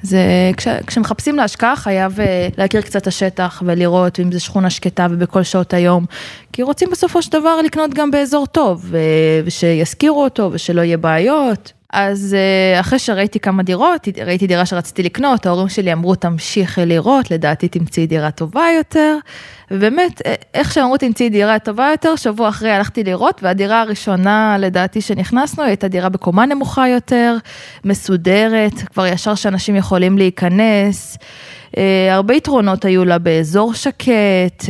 זה, 0.03 0.51
כש, 0.57 0.67
כשמחפשים 0.67 1.35
להשקעה 1.35 1.75
חייב 1.75 2.19
אה, 2.19 2.47
להכיר 2.57 2.81
קצת 2.81 3.01
את 3.01 3.07
השטח 3.07 3.63
ולראות 3.65 4.19
אם 4.19 4.31
זה 4.31 4.39
שכונה 4.39 4.69
שקטה 4.69 5.07
ובכל 5.11 5.43
שעות 5.43 5.73
היום. 5.73 6.05
כי 6.53 6.63
רוצים 6.63 6.89
בסופו 6.91 7.21
של 7.21 7.31
דבר 7.31 7.61
לקנות 7.65 7.93
גם 7.93 8.11
באזור 8.11 8.45
טוב, 8.47 8.85
ו- 8.89 8.97
ושישכירו 9.45 10.23
אותו 10.23 10.49
ושלא 10.53 10.81
יהיה 10.81 10.97
בעיות. 10.97 11.73
אז 11.93 12.35
אה, 12.37 12.79
אחרי 12.79 12.99
שראיתי 12.99 13.39
כמה 13.39 13.63
דירות, 13.63 14.07
ראיתי 14.25 14.47
דירה 14.47 14.65
שרציתי 14.65 15.03
לקנות, 15.03 15.45
ההורים 15.45 15.69
שלי 15.69 15.93
אמרו 15.93 16.15
תמשיכי 16.15 16.85
לראות, 16.85 17.31
לדעתי 17.31 17.67
תמצאי 17.67 18.07
דירה 18.07 18.31
טובה 18.31 18.65
יותר. 18.77 19.17
ובאמת, 19.71 20.21
אה, 20.25 20.33
איך 20.53 20.73
שהם 20.73 20.83
אמרו 20.83 20.97
תמצאי 20.97 21.29
דירה 21.29 21.59
טובה 21.59 21.87
יותר, 21.91 22.15
שבוע 22.15 22.49
אחרי 22.49 22.71
הלכתי 22.71 23.03
לראות, 23.03 23.43
והדירה 23.43 23.81
הראשונה 23.81 24.55
לדעתי 24.59 25.01
שנכנסנו, 25.01 25.63
הייתה 25.63 25.87
דירה 25.87 26.09
בקומה 26.09 26.45
נמוכה 26.45 26.87
יותר, 26.87 27.37
מסודרת, 27.85 28.73
כבר 28.73 29.05
ישר 29.07 29.35
שאנשים 29.35 29.75
יכולים 29.75 30.17
להיכנס. 30.17 31.17
אה, 31.77 32.13
הרבה 32.13 32.33
יתרונות 32.33 32.85
היו 32.85 33.05
לה 33.05 33.17
באזור 33.17 33.73
שקט, 33.73 34.63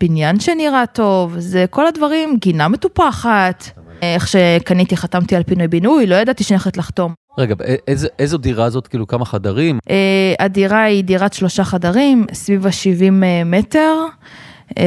בניין 0.00 0.40
שנראה 0.40 0.86
טוב, 0.86 1.34
זה 1.38 1.64
כל 1.70 1.86
הדברים, 1.86 2.36
גינה 2.40 2.68
מטופחת. 2.68 3.81
אה, 4.02 4.14
איך 4.14 4.28
שקניתי, 4.28 4.96
חתמתי 4.96 5.36
על 5.36 5.42
פינוי 5.42 5.68
בינוי, 5.68 6.06
לא 6.06 6.14
ידעתי 6.14 6.44
שאני 6.44 6.56
הולכת 6.56 6.76
לחתום. 6.76 7.12
רגע, 7.38 7.54
א- 7.54 7.74
איזה, 7.88 8.08
איזו 8.18 8.38
דירה 8.38 8.70
זאת, 8.70 8.86
כאילו 8.86 9.06
כמה 9.06 9.24
חדרים? 9.24 9.78
אה, 9.90 10.34
הדירה 10.44 10.82
היא 10.82 11.04
דירת 11.04 11.32
שלושה 11.32 11.64
חדרים, 11.64 12.26
סביב 12.32 12.66
ה-70 12.66 13.12
מטר. 13.46 13.94
אה, 14.78 14.84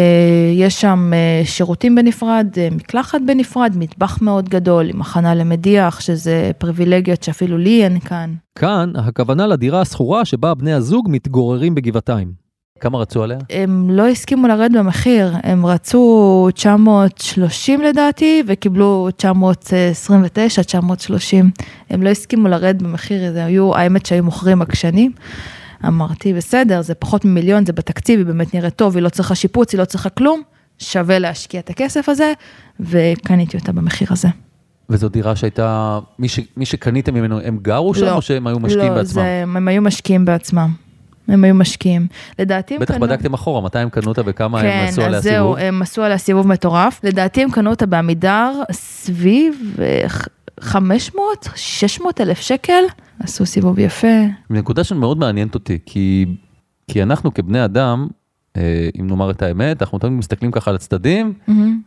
יש 0.56 0.82
שם 0.82 1.12
אה, 1.14 1.42
שירותים 1.46 1.96
בנפרד, 1.96 2.48
אה, 2.58 2.68
מקלחת 2.72 3.20
בנפרד, 3.28 3.74
מטבח 3.80 4.22
מאוד 4.22 4.50
גדול, 4.50 4.90
עם 4.90 5.02
הכנה 5.02 5.36
למדיח, 5.36 6.00
שזה 6.00 6.52
פריבילגיות 6.58 7.24
שאפילו 7.24 7.58
לי 7.58 7.84
אין 7.84 8.00
כאן. 8.00 8.34
כאן 8.60 8.92
הכוונה 8.96 9.48
לדירה 9.48 9.82
השכורה 9.82 10.26
שבה 10.26 10.54
בני 10.54 10.74
הזוג 10.74 11.08
מתגוררים 11.12 11.76
בגבעתיים. 11.76 12.45
כמה 12.86 12.98
רצו 12.98 13.24
עליה? 13.24 13.38
הם 13.50 13.90
לא 13.90 14.08
הסכימו 14.08 14.48
לרדת 14.48 14.72
במחיר, 14.78 15.34
הם 15.44 15.66
רצו 15.66 16.50
930 16.54 17.82
לדעתי, 17.82 18.44
וקיבלו 18.48 19.10
929, 19.18 20.64
930. 20.64 21.52
הם 21.90 22.04
לא 22.04 22.10
הסכימו 22.10 22.48
לרדת 22.48 22.82
במחיר, 22.82 23.34
זה 23.34 23.46
היו, 23.46 23.76
האמת 23.76 24.06
שהיו 24.06 24.24
מוכרים 24.24 24.62
עקשנים. 24.62 25.12
אמרתי, 25.88 26.34
בסדר, 26.34 26.82
זה 26.82 26.94
פחות 26.96 27.26
ממיליון, 27.26 27.66
זה 27.66 27.74
בתקציב, 27.74 28.20
היא 28.20 28.26
באמת 28.26 28.54
נראית 28.54 28.76
טוב, 28.76 28.96
היא 28.96 29.04
לא 29.04 29.10
צריכה 29.10 29.36
שיפוץ, 29.36 29.74
היא 29.74 29.80
לא 29.80 29.86
צריכה 29.86 30.10
כלום, 30.10 30.42
שווה 30.80 31.20
להשקיע 31.20 31.60
את 31.60 31.70
הכסף 31.70 32.10
הזה, 32.10 32.34
וקניתי 32.80 33.58
אותה 33.58 33.72
במחיר 33.72 34.08
הזה. 34.12 34.28
וזו 34.90 35.10
דירה 35.10 35.36
שהייתה, 35.36 36.00
מי, 36.20 36.28
ש, 36.30 36.40
מי 36.58 36.66
שקניתם 36.66 37.14
ממנו, 37.14 37.40
הם 37.40 37.58
גרו 37.62 37.94
שם 37.94 38.06
לא, 38.06 38.16
או 38.16 38.22
שהם 38.22 38.48
היו 38.48 38.60
משקיעים 38.60 38.92
לא, 38.92 38.98
בעצמם? 38.98 39.14
זה, 39.14 39.42
הם 39.44 39.68
היו 39.68 39.82
משקיעים 39.82 40.26
בעצמם. 40.26 40.85
הם 41.28 41.44
היו 41.44 41.56
משקיעים. 41.56 42.08
לדעתי 42.40 42.74
הם 42.76 42.80
בטח 42.82 42.94
קנו... 42.94 43.08
בדקתם 43.08 43.34
אחורה, 43.34 43.62
מתי 43.62 43.80
הם 43.80 43.90
קנו 43.90 44.08
אותה 44.08 44.22
וכמה 44.26 44.62
כן, 44.62 44.68
הם 44.68 44.88
עשו 44.88 45.02
עליה 45.02 45.18
אז 45.18 45.24
זהו, 45.24 45.34
סיבוב? 45.54 45.58
הם 45.58 45.82
עשו 45.82 46.04
עליה 46.04 46.18
סיבוב 46.18 46.48
מטורף. 46.48 47.00
לדעתי 47.04 47.44
הם 47.44 47.52
קנו 47.52 47.70
אותה 47.70 47.86
בעמידר 47.86 48.52
סביב 48.72 49.76
אה, 49.82 50.04
ח- 50.10 50.28
500, 50.62 51.48
600 51.56 52.22
אלף 52.22 52.40
שקל. 52.40 52.84
עשו 53.20 53.46
סיבוב 53.46 53.80
יפה. 53.80 54.08
נקודה 54.50 54.84
שמאוד 54.84 55.18
מעניינת 55.18 55.56
אותי, 55.56 55.80
כי, 55.86 56.26
כי 56.88 57.04
אנחנו 57.04 57.34
כבני 57.34 57.66
אדם, 57.66 58.08
אה, 58.58 58.62
אם 59.00 59.08
נאמר 59.08 59.32
את 59.32 59.42
האמת, 59.42 59.82
אנחנו 59.82 60.00
תמיד 60.00 60.14
מסתכלים 60.14 60.52
ככה 60.52 60.72
על 60.72 60.76
הצדדים, 60.76 61.34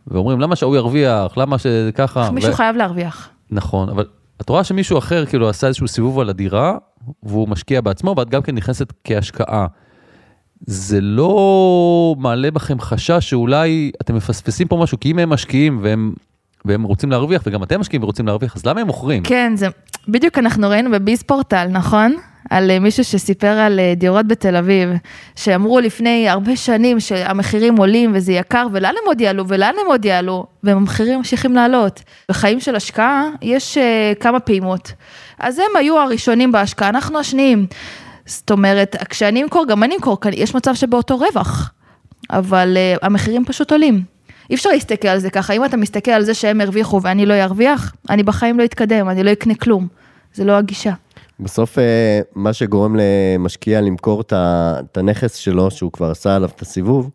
ואומרים 0.07 0.39
למה 0.39 0.55
שההוא 0.55 0.75
ירוויח, 0.75 1.37
למה 1.37 1.57
שככה, 1.57 2.31
מישהו 2.31 2.51
ו- 2.51 2.55
חייב 2.55 2.75
להרוויח. 2.75 3.29
נכון, 3.51 3.89
אבל 3.89 4.05
את 4.41 4.49
רואה 4.49 4.63
שמישהו 4.63 4.97
אחר 4.97 5.25
כאילו 5.25 5.49
עשה 5.49 5.67
איזשהו 5.67 5.87
סיבוב 5.87 6.19
על 6.19 6.29
הדירה, 6.29 6.77
והוא 7.23 7.49
משקיע 7.49 7.81
בעצמו, 7.81 8.15
ואת 8.17 8.29
גם 8.29 8.41
כן 8.41 8.55
נכנסת 8.55 8.93
כהשקעה. 9.03 9.67
זה 10.61 11.01
לא 11.01 12.15
מעלה 12.17 12.51
בכם 12.51 12.79
חשש 12.79 13.29
שאולי 13.29 13.91
אתם 14.01 14.15
מפספסים 14.15 14.67
פה 14.67 14.77
משהו, 14.77 14.99
כי 14.99 15.11
אם 15.11 15.19
הם 15.19 15.29
משקיעים 15.29 15.79
והם, 15.83 16.13
והם 16.65 16.83
רוצים 16.83 17.11
להרוויח, 17.11 17.41
וגם 17.45 17.63
אתם 17.63 17.79
משקיעים 17.79 18.03
ורוצים 18.03 18.27
להרוויח, 18.27 18.55
אז 18.55 18.65
למה 18.65 18.81
הם 18.81 18.87
מוכרים? 18.87 19.23
כן, 19.23 19.51
זה, 19.55 19.67
בדיוק 20.07 20.37
אנחנו 20.37 20.69
ראינו 20.69 20.91
בביז 20.91 21.23
פורטל, 21.23 21.67
נכון? 21.71 22.15
על 22.49 22.71
אה, 22.71 22.79
מישהו 22.79 23.03
שסיפר 23.03 23.47
על 23.47 23.79
אה, 23.79 23.93
דירות 23.95 24.27
בתל 24.27 24.55
אביב, 24.55 24.89
שאמרו 25.35 25.79
לפני 25.79 26.29
הרבה 26.29 26.55
שנים 26.55 26.99
שהמחירים 26.99 27.77
עולים 27.77 28.11
וזה 28.13 28.31
יקר, 28.33 28.67
ולאן 28.71 28.93
הם 29.01 29.07
עוד 29.07 29.21
יעלו 29.21 29.47
ולאן 29.47 29.73
הם 29.81 29.87
עוד 29.87 30.05
יעלו, 30.05 30.45
והמחירים 30.63 31.17
ממשיכים 31.17 31.55
לעלות. 31.55 32.01
בחיים 32.29 32.59
של 32.59 32.75
השקעה 32.75 33.23
יש 33.41 33.77
uh, 33.77 34.19
כמה 34.19 34.39
פעימות. 34.39 34.91
אז 35.39 35.59
הם 35.59 35.75
היו 35.75 35.97
הראשונים 35.97 36.51
בהשקעה, 36.51 36.89
אנחנו 36.89 37.19
השניים. 37.19 37.65
זאת 38.25 38.51
אומרת, 38.51 38.95
כשאני 39.09 39.43
אמכור, 39.43 39.65
גם 39.67 39.83
אני 39.83 39.95
אמכור, 39.95 40.17
יש 40.33 40.55
מצב 40.55 40.75
שבאותו 40.75 41.17
רווח, 41.17 41.71
אבל 42.29 42.77
uh, 42.77 42.99
המחירים 43.05 43.45
פשוט 43.45 43.71
עולים. 43.71 44.03
אי 44.49 44.55
אפשר 44.55 44.69
להסתכל 44.69 45.07
על 45.07 45.19
זה 45.19 45.29
ככה, 45.29 45.53
אם 45.53 45.65
אתה 45.65 45.77
מסתכל 45.77 46.11
על 46.11 46.23
זה 46.23 46.33
שהם 46.33 46.61
הרוויחו 46.61 47.01
ואני 47.01 47.25
לא 47.25 47.33
ארוויח, 47.33 47.93
אני 48.09 48.23
בחיים 48.23 48.59
לא 48.59 48.63
אתקדם, 48.63 49.09
אני 49.09 49.23
לא 49.23 49.31
אקנה 49.31 49.55
כלום. 49.55 49.87
זה 50.33 50.45
לא 50.45 50.51
הגישה. 50.51 50.93
בסוף 51.39 51.79
אה, 51.79 52.19
מה 52.35 52.53
שגורם 52.53 52.95
למשקיע 52.95 53.81
למכור 53.81 54.21
את 54.21 54.97
הנכס 54.97 55.35
שלו, 55.35 55.71
שהוא 55.71 55.91
כבר 55.91 56.11
עשה 56.11 56.35
עליו 56.35 56.49
את 56.55 56.61
הסיבוב, 56.61 57.09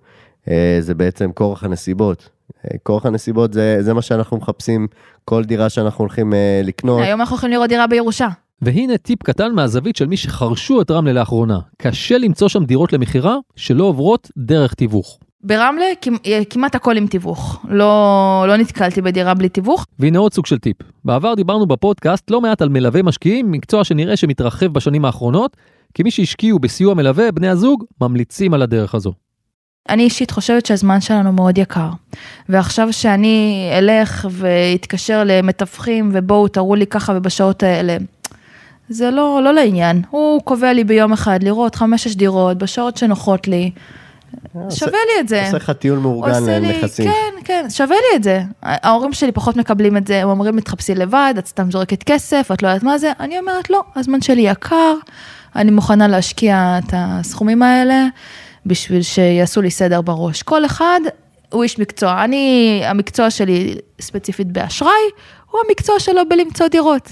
אה, 0.48 0.76
זה 0.80 0.94
בעצם 0.94 1.32
כורח 1.32 1.64
הנסיבות. 1.64 2.28
אה, 2.64 2.78
כורח 2.82 3.06
הנסיבות 3.06 3.52
זה, 3.52 3.76
זה 3.80 3.94
מה 3.94 4.02
שאנחנו 4.02 4.36
מחפשים, 4.36 4.86
כל 5.24 5.44
דירה 5.44 5.68
שאנחנו 5.68 6.02
הולכים 6.02 6.32
לקנות. 6.64 7.00
היום 7.02 7.20
אנחנו 7.20 7.34
הולכים 7.34 7.50
לראות 7.50 7.68
דירה 7.68 7.86
בירושה. 7.86 8.28
והנה 8.62 8.98
טיפ 8.98 9.22
קטן 9.22 9.52
מהזווית 9.52 9.96
של 9.96 10.06
מי 10.06 10.16
שחרשו 10.16 10.80
את 10.80 10.90
רמלה 10.90 11.12
לאחרונה. 11.12 11.58
קשה 11.78 12.18
למצוא 12.18 12.48
שם 12.48 12.64
דירות 12.64 12.92
למכירה 12.92 13.36
שלא 13.56 13.84
עוברות 13.84 14.30
דרך 14.36 14.74
תיווך. 14.74 15.18
ברמלה 15.44 15.84
כמ- 16.02 16.16
כמעט 16.50 16.74
הכל 16.74 16.96
עם 16.96 17.06
תיווך. 17.06 17.60
לא, 17.68 18.44
לא 18.48 18.56
נתקלתי 18.56 19.02
בדירה 19.02 19.34
בלי 19.34 19.48
תיווך. 19.48 19.86
והנה 19.98 20.18
עוד 20.18 20.34
סוג 20.34 20.46
של 20.46 20.58
טיפ. 20.58 20.76
בעבר 21.04 21.34
דיברנו 21.34 21.66
בפודקאסט 21.66 22.30
לא 22.30 22.40
מעט 22.40 22.62
על 22.62 22.68
מלווה 22.68 23.02
משקיעים, 23.02 23.50
מקצוע 23.52 23.84
שנראה 23.84 24.16
שמתרחב 24.16 24.66
בשנים 24.66 25.04
האחרונות, 25.04 25.56
כי 25.94 26.02
מי 26.02 26.10
שהשקיעו 26.10 26.58
בסיוע 26.58 26.94
מלווה, 26.94 27.32
בני 27.32 27.48
הזוג, 27.48 27.84
ממליצים 28.00 28.54
על 28.54 28.62
הדרך 28.62 28.94
הזו. 28.94 29.12
אני 29.88 30.02
אישית 30.02 30.30
חושבת 30.30 30.66
שהזמן 30.66 31.00
שלנו 31.00 31.32
מאוד 31.32 31.58
יקר. 31.58 31.88
ועכשיו 32.48 32.92
שאני 32.92 33.68
אלך 33.78 34.28
ואתקשר 34.30 35.22
למתווכים 35.26 36.10
ובואו 36.12 36.48
תראו 36.48 36.74
לי 36.74 36.86
ככה 36.86 37.12
ובשעות 37.16 37.62
האלה. 37.62 37.96
זה 38.88 39.10
לא, 39.10 39.40
לא 39.44 39.54
לעניין. 39.54 40.02
הוא 40.10 40.40
קובע 40.42 40.72
לי 40.72 40.84
ביום 40.84 41.12
אחד 41.12 41.42
לראות 41.42 41.74
חמש-שש 41.74 42.14
דירות 42.14 42.58
בשעות 42.58 42.96
שנוחות 42.96 43.48
לי. 43.48 43.70
שווה 44.70 44.90
לי 44.92 45.20
את 45.20 45.28
זה. 45.28 45.44
עושה 45.44 45.56
לך 45.56 45.70
טיול 45.70 45.98
מאורגן 45.98 46.44
לנכסים. 46.44 47.06
כן, 47.06 47.34
כן, 47.44 47.66
שווה 47.70 47.96
לי 47.96 48.16
את 48.16 48.22
זה. 48.22 48.42
ההורים 48.62 49.12
שלי 49.12 49.32
פחות 49.32 49.56
מקבלים 49.56 49.96
את 49.96 50.06
זה, 50.06 50.22
הם 50.22 50.28
אומרים, 50.28 50.56
מתחפשי 50.56 50.94
לבד, 50.94 51.34
את 51.38 51.46
סתם 51.46 51.70
זורקת 51.70 52.02
כסף, 52.02 52.50
את 52.52 52.62
לא 52.62 52.68
יודעת 52.68 52.82
מה 52.82 52.98
זה. 52.98 53.12
אני 53.20 53.38
אומרת, 53.38 53.70
לא, 53.70 53.82
הזמן 53.96 54.20
שלי 54.20 54.42
יקר, 54.42 54.94
אני 55.56 55.70
מוכנה 55.70 56.08
להשקיע 56.08 56.78
את 56.78 56.94
הסכומים 56.96 57.62
האלה 57.62 58.06
בשביל 58.66 59.02
שיעשו 59.02 59.62
לי 59.62 59.70
סדר 59.70 60.00
בראש. 60.00 60.42
כל 60.42 60.66
אחד 60.66 61.00
הוא 61.52 61.62
איש 61.62 61.78
מקצוע. 61.78 62.24
אני, 62.24 62.80
המקצוע 62.84 63.30
שלי 63.30 63.76
ספציפית 64.00 64.52
באשראי, 64.52 64.90
הוא 65.50 65.60
המקצוע 65.68 66.00
שלו 66.00 66.22
בלמצוא 66.28 66.68
דירות. 66.68 67.08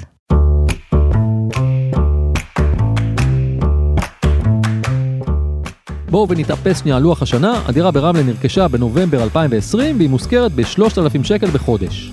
בואו 6.12 6.28
ונתאפס 6.28 6.80
שנייה 6.80 6.96
על 6.96 7.02
לוח 7.02 7.22
השנה, 7.22 7.62
הדירה 7.66 7.90
ברמלה 7.90 8.22
נרכשה 8.22 8.68
בנובמבר 8.68 9.22
2020 9.22 9.96
והיא 9.96 10.08
מושכרת 10.08 10.52
ב-3,000 10.52 11.24
שקל 11.24 11.46
בחודש. 11.46 12.12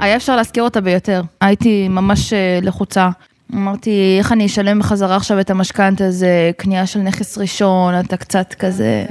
היה 0.00 0.16
אפשר 0.16 0.36
להשכיר 0.36 0.62
אותה 0.62 0.80
ביותר. 0.80 1.22
הייתי 1.40 1.88
ממש 1.88 2.32
אה, 2.32 2.58
לחוצה. 2.62 3.08
אמרתי, 3.54 4.16
איך 4.18 4.32
אני 4.32 4.46
אשלם 4.46 4.78
בחזרה 4.78 5.16
עכשיו 5.16 5.40
את 5.40 5.50
המשכנתה 5.50 6.06
הזה, 6.06 6.50
קנייה 6.56 6.86
של 6.86 7.00
נכס 7.00 7.38
ראשון, 7.38 8.00
אתה 8.00 8.16
קצת 8.16 8.54
כזה, 8.58 9.04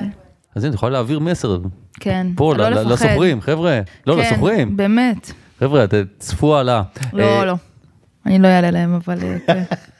אז 0.56 0.64
הנה, 0.64 0.70
את 0.70 0.76
יכולה 0.76 0.92
להעביר 0.92 1.20
מסר 1.20 1.58
כן. 2.00 2.28
פה 2.36 2.56
לא 2.56 2.70
לפחד. 2.70 2.92
לסוחרים, 2.92 3.42
חבר'ה, 3.42 3.80
לא, 4.08 4.16
כן, 4.16 4.20
לסוחרים. 4.20 4.78
באמת. 4.78 5.32
חבר'ה, 5.60 5.86
צפו 6.20 6.58
העלאה. 6.58 6.82
לא, 7.14 7.24
אה, 7.24 7.46
לא. 7.46 7.56
אני 8.26 8.40
לא 8.40 8.48
אעלה 8.48 8.72
להם, 8.72 9.00
אבל... 9.06 9.18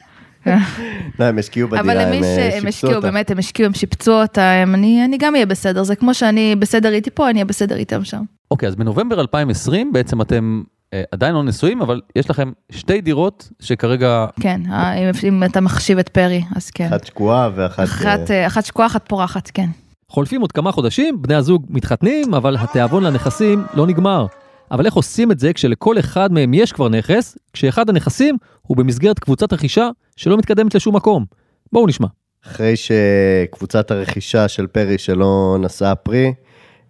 אה. 0.48 0.58
לא, 1.20 1.26
הם 1.26 1.38
השקיעו 1.40 1.68
בדירה, 1.70 1.82
אבל 1.84 2.00
הם 2.00 2.08
למי 2.08 2.18
אה, 2.28 2.36
שהם 2.36 2.52
שיפצו 2.52 2.68
השקיעו, 2.68 2.94
אותה. 2.96 3.08
באמת, 3.08 3.32
הם 3.32 3.40
השקיעו, 3.40 3.68
הם 3.68 3.74
שיפצו 3.74 4.22
אותה, 4.22 4.52
הם- 4.52 4.76
אני 4.76 5.06
אני 5.06 5.18
גם 5.18 5.34
אהיה 5.36 5.46
בסדר. 5.46 5.84
זה 5.84 5.96
כמו 5.96 6.14
שאני 6.14 6.56
בסדר 6.56 6.94
איתי 6.94 7.10
פה, 7.10 7.26
אני 7.30 7.34
אהיה 7.34 7.46
בסדר 7.46 7.76
איתם 7.76 8.04
שם. 8.04 8.22
אוקיי, 8.52 8.70
אז 8.70 8.76
בנובמבר 8.76 9.22
2020 9.22 9.94
בעצם 9.94 10.22
אתם 10.22 10.62
אה, 10.94 11.04
עדיין 11.12 11.34
לא 11.34 11.44
נשואים, 11.44 11.82
אבל 11.82 12.02
יש 12.16 12.30
לכם 12.30 12.52
שתי 12.72 13.02
דירות 13.02 13.50
שכרגע... 13.60 14.26
כן, 14.40 14.62
אה, 14.72 14.94
אם- 15.24 15.44
אתה 15.44 15.62
מחשיב 15.62 15.98
את 15.98 16.10
פרי, 16.10 16.44
אז 16.56 16.70
כן. 16.70 16.86
אחת 16.88 17.06
שקועה 17.06 17.50
ואחת... 17.56 17.84
אחת, 17.84 18.32
אה, 18.32 18.36
אה, 18.42 18.48
אחת 18.48 18.66
שקועה, 18.66 18.88
אחת 18.88 19.08
פורחת, 19.08 19.52
כן. 19.54 19.68
חולפים 20.10 20.42
עוד 20.42 20.52
כמה 20.52 20.72
חודשים, 20.72 21.22
בני 21.22 21.36
הזוג 21.36 21.66
מתחתנים, 21.70 22.34
אבל 22.34 22.58
התיאבון 22.60 23.04
לנכסים 23.04 23.64
לא 23.74 23.88
נגמר. 23.88 24.26
אבל 24.72 24.86
איך 24.86 24.94
עושים 24.94 25.32
את 25.32 25.40
זה 25.40 25.54
כשלכל 25.54 26.00
אחד 26.00 26.34
מהם 26.34 26.54
יש 26.54 26.72
כבר 26.72 26.90
נכס, 26.90 27.38
כשאחד 27.54 27.90
הנכסים 27.90 28.38
הוא 28.62 28.78
במסגרת 28.78 29.20
קבוצת 29.20 29.54
רכישה 29.54 29.90
שלא 30.16 30.38
מתקדמת 30.38 30.76
לשום 30.76 30.96
מקום? 30.96 31.26
בואו 31.72 31.88
נשמע. 31.88 32.08
אחרי 32.48 32.74
שקבוצת 32.76 33.92
הרכישה 33.92 34.48
של 34.48 34.68
פרי 34.68 34.98
שלא 34.98 35.58
נשאה 35.60 35.96
פרי, 35.96 36.34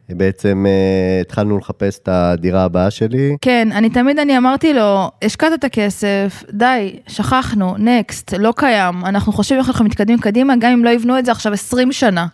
בעצם 0.09 0.65
אה, 0.67 1.21
התחלנו 1.21 1.57
לחפש 1.57 1.99
את 1.99 2.07
הדירה 2.11 2.63
הבאה 2.63 2.91
שלי. 2.91 3.37
כן, 3.41 3.67
אני 3.71 3.89
תמיד 3.89 4.19
אני 4.19 4.37
אמרתי 4.37 4.73
לו, 4.73 5.11
השקעת 5.23 5.53
את 5.53 5.63
הכסף, 5.63 6.43
די, 6.49 6.99
שכחנו, 7.07 7.75
נקסט, 7.77 8.33
לא 8.33 8.53
קיים, 8.55 9.05
אנחנו 9.05 9.33
חושבים 9.33 9.59
איך 9.59 9.69
אנחנו 9.69 9.85
מתקדמים 9.85 10.19
קדימה, 10.19 10.53
גם 10.59 10.71
אם 10.71 10.85
לא 10.85 10.89
יבנו 10.89 11.19
את 11.19 11.25
זה 11.25 11.31
עכשיו 11.31 11.53
20 11.53 11.91
שנה. 11.91 12.27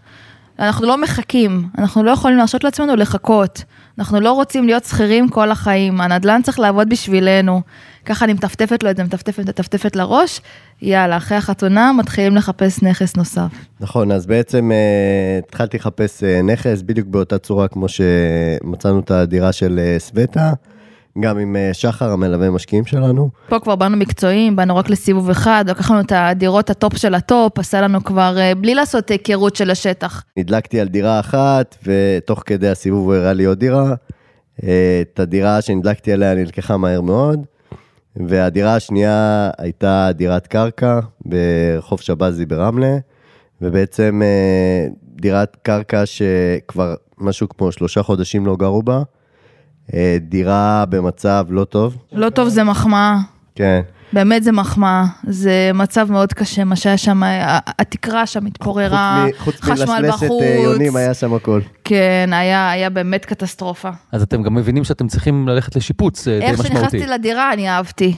אנחנו 0.59 0.87
לא 0.87 1.01
מחכים, 1.01 1.67
אנחנו 1.77 2.03
לא 2.03 2.11
יכולים 2.11 2.37
להרשות 2.37 2.63
לעצמנו 2.63 2.95
לחכות. 2.95 3.63
אנחנו 3.99 4.19
לא 4.19 4.31
רוצים 4.31 4.65
להיות 4.65 4.85
שכירים 4.85 5.29
כל 5.29 5.51
החיים, 5.51 6.01
הנדל"ן 6.01 6.41
צריך 6.43 6.59
לעבוד 6.59 6.89
בשבילנו. 6.89 7.61
ככה 8.05 8.25
אני 8.25 8.33
מטפטפת 8.33 8.83
לו 8.83 8.89
את 8.89 8.97
זה, 8.97 9.03
מטפטפת, 9.03 9.49
מטפטפת 9.49 9.95
לראש, 9.95 10.41
יאללה, 10.81 11.17
אחרי 11.17 11.37
החתונה 11.37 11.91
מתחילים 11.97 12.35
לחפש 12.35 12.83
נכס 12.83 13.15
נוסף. 13.15 13.47
נכון, 13.79 14.11
אז 14.11 14.25
בעצם 14.25 14.71
אה, 14.71 15.39
התחלתי 15.47 15.77
לחפש 15.77 16.23
אה, 16.23 16.41
נכס 16.41 16.81
בדיוק 16.81 17.07
באותה 17.07 17.37
צורה 17.37 17.67
כמו 17.67 17.85
שמצאנו 17.89 18.99
את 18.99 19.11
הדירה 19.11 19.51
של 19.51 19.79
אה, 19.79 19.99
סווטה, 19.99 20.53
גם 21.19 21.37
עם 21.37 21.55
אה, 21.55 21.69
שחר, 21.73 22.11
המלווה 22.11 22.49
משקיעים 22.49 22.85
שלנו. 22.85 23.29
פה 23.49 23.59
כבר 23.59 23.75
באנו 23.75 23.97
מקצועיים, 23.97 24.55
באנו 24.55 24.75
רק 24.75 24.89
לסיבוב 24.89 25.29
אחד, 25.29 25.65
לקח 25.67 25.91
לנו 25.91 25.99
את 25.99 26.11
הדירות 26.15 26.69
ה 26.69 26.76
top 26.76 26.97
של 26.97 27.15
ה 27.15 27.24
top, 27.24 27.59
עשה 27.59 27.81
לנו 27.81 28.03
כבר, 28.03 28.35
אה, 28.37 28.55
בלי 28.55 28.75
לעשות 28.75 29.09
היכרות 29.09 29.55
של 29.55 29.71
השטח. 29.71 30.23
נדלקתי 30.37 30.79
על 30.79 30.87
דירה 30.87 31.19
אחת, 31.19 31.75
ותוך 31.83 32.43
כדי 32.45 32.69
הסיבוב 32.69 33.05
הוא 33.05 33.15
הראה 33.15 33.33
לי 33.33 33.45
עוד 33.45 33.59
דירה. 33.59 33.93
אה, 34.63 35.01
את 35.01 35.19
הדירה 35.19 35.61
שנדלקתי 35.61 36.13
עליה 36.13 36.35
נלקחה 36.35 36.77
מהר 36.77 37.01
מאוד, 37.01 37.39
והדירה 38.15 38.75
השנייה 38.75 39.49
הייתה 39.57 40.09
דירת 40.13 40.47
קרקע 40.47 40.99
ברחוב 41.25 42.01
שבזי 42.01 42.45
ברמלה, 42.45 42.97
ובעצם 43.61 44.21
דירת 45.15 45.57
קרקע 45.61 46.05
שכבר 46.05 46.95
משהו 47.17 47.49
כמו 47.49 47.71
שלושה 47.71 48.03
חודשים 48.03 48.45
לא 48.45 48.55
גרו 48.55 48.83
בה. 48.83 49.01
אה, 49.93 50.17
דירה 50.21 50.83
במצב 50.89 51.45
לא 51.49 51.63
טוב, 51.63 51.97
לא 52.11 52.29
טוב 52.29 52.47
זה 52.49 52.63
מחמאה, 52.63 53.17
כן. 53.55 53.81
באמת 54.13 54.43
זה 54.43 54.51
מחמאה, 54.51 55.05
זה 55.23 55.71
מצב 55.73 56.11
מאוד 56.11 56.33
קשה, 56.33 56.63
מה 56.63 56.75
שהיה 56.75 56.97
שם, 56.97 57.21
התקרה 57.79 58.25
שם 58.27 58.45
התפוררה, 58.45 59.25
חוץ 59.25 59.35
מ- 59.39 59.43
חוץ 59.43 59.61
חשמל 59.61 60.01
מלסלסת 60.01 60.23
בחוץ, 60.23 60.43
אה, 60.43 60.59
יונים 60.63 60.95
היה 60.95 61.13
שם 61.13 61.33
הכל. 61.33 61.61
כן, 61.83 62.29
היה, 62.33 62.71
היה 62.71 62.89
באמת 62.89 63.25
קטסטרופה. 63.25 63.89
אז 64.11 64.21
אתם 64.21 64.43
גם 64.43 64.55
מבינים 64.55 64.83
שאתם 64.83 65.07
צריכים 65.07 65.47
ללכת 65.47 65.75
לשיפוץ 65.75 66.27
אה, 66.27 66.39
די 66.39 66.45
איך 66.45 66.59
משמעותי. 66.59 66.75
שנכנסתי 66.75 67.07
לדירה, 67.07 67.53
אני 67.53 67.69
אהבתי. 67.69 68.15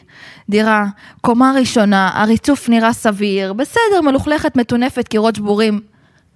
דירה, 0.49 0.85
קומה 1.21 1.53
ראשונה, 1.59 2.11
הריצוף 2.13 2.69
נראה 2.69 2.93
סביר, 2.93 3.53
בסדר, 3.53 4.01
מלוכלכת, 4.05 4.55
מטונפת, 4.55 5.07
קירות 5.07 5.35
שבורים. 5.35 5.79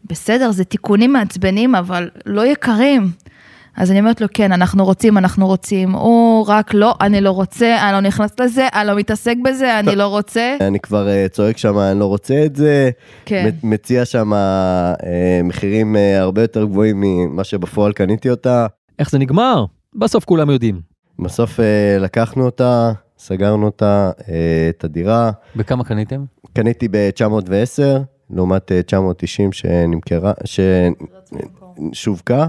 בסדר, 0.10 0.52
זה 0.52 0.64
תיקונים 0.64 1.14
מעצבנים, 1.14 1.76
אבל 1.76 2.10
לא 2.26 2.46
יקרים. 2.46 3.12
אז 3.78 3.92
אני 3.92 4.00
אומרת 4.00 4.22
לו, 4.22 4.28
כן, 4.34 4.52
אנחנו 4.52 4.86
רוצים, 4.86 5.18
אנחנו 5.18 5.48
רוצים. 5.48 5.92
הוא 5.92 6.46
רק 6.48 6.74
לא, 6.74 6.96
אני 7.02 7.22
לא 7.22 7.32
רוצה, 7.32 7.78
אני 7.84 7.94
לא 7.94 8.00
נכנס 8.00 8.40
לזה, 8.40 8.68
אני 8.74 8.88
לא 8.88 8.96
מתעסק 8.96 9.36
בזה, 9.44 9.80
אני 9.80 9.96
לא 9.96 10.08
רוצה. 10.08 10.58
אני 10.62 10.80
כבר 10.80 11.10
אה, 11.10 11.26
צועק 11.32 11.58
שם, 11.58 11.78
אני 11.80 12.00
לא 12.00 12.06
רוצה 12.06 12.46
את 12.46 12.56
זה. 12.56 12.90
כן. 13.26 13.50
מציע 13.64 14.06
שם 14.06 14.34
אה, 14.34 14.94
מחירים 15.44 15.96
אה, 15.96 16.22
הרבה 16.22 16.42
יותר 16.42 16.66
גבוהים 16.66 17.02
ממה 17.02 17.44
שבפועל 17.44 17.94
קניתי 17.94 18.30
אותה. 18.30 18.68
איך 19.00 19.10
זה 19.10 19.18
נגמר? 19.18 19.66
בסוף 19.96 20.26
כולם 20.26 20.50
יודעים. 20.50 20.82
בסוף 21.20 21.60
לקחנו 22.00 22.46
אותה, 22.46 22.92
סגרנו 23.18 23.66
אותה, 23.66 24.12
את 24.70 24.84
הדירה. 24.84 25.32
בכמה 25.56 25.84
קניתם? 25.84 26.24
קניתי 26.54 26.88
ב-910, 26.92 27.82
לעומת 28.30 28.72
אה, 28.72 28.82
990 28.82 29.52
שנמכרה, 29.52 30.34
ששווקה, 31.94 32.48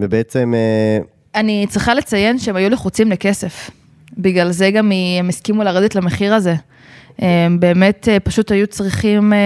ובעצם 0.00 0.54
אה, 0.56 1.04
אני 1.40 1.66
צריכה 1.68 1.94
לציין 1.94 2.38
שהם 2.38 2.56
היו 2.56 2.70
לחוצים 2.70 3.10
לכסף. 3.10 3.70
בגלל 4.18 4.50
זה 4.50 4.70
גם 4.70 4.92
הם 5.20 5.28
הסכימו 5.28 5.62
לרדת 5.62 5.94
למחיר 5.94 6.34
הזה. 6.34 6.54
הם 7.20 7.60
באמת 7.60 8.08
אה, 8.10 8.20
פשוט 8.20 8.50
היו 8.52 8.66
צריכים... 8.66 9.32
אה, 9.32 9.38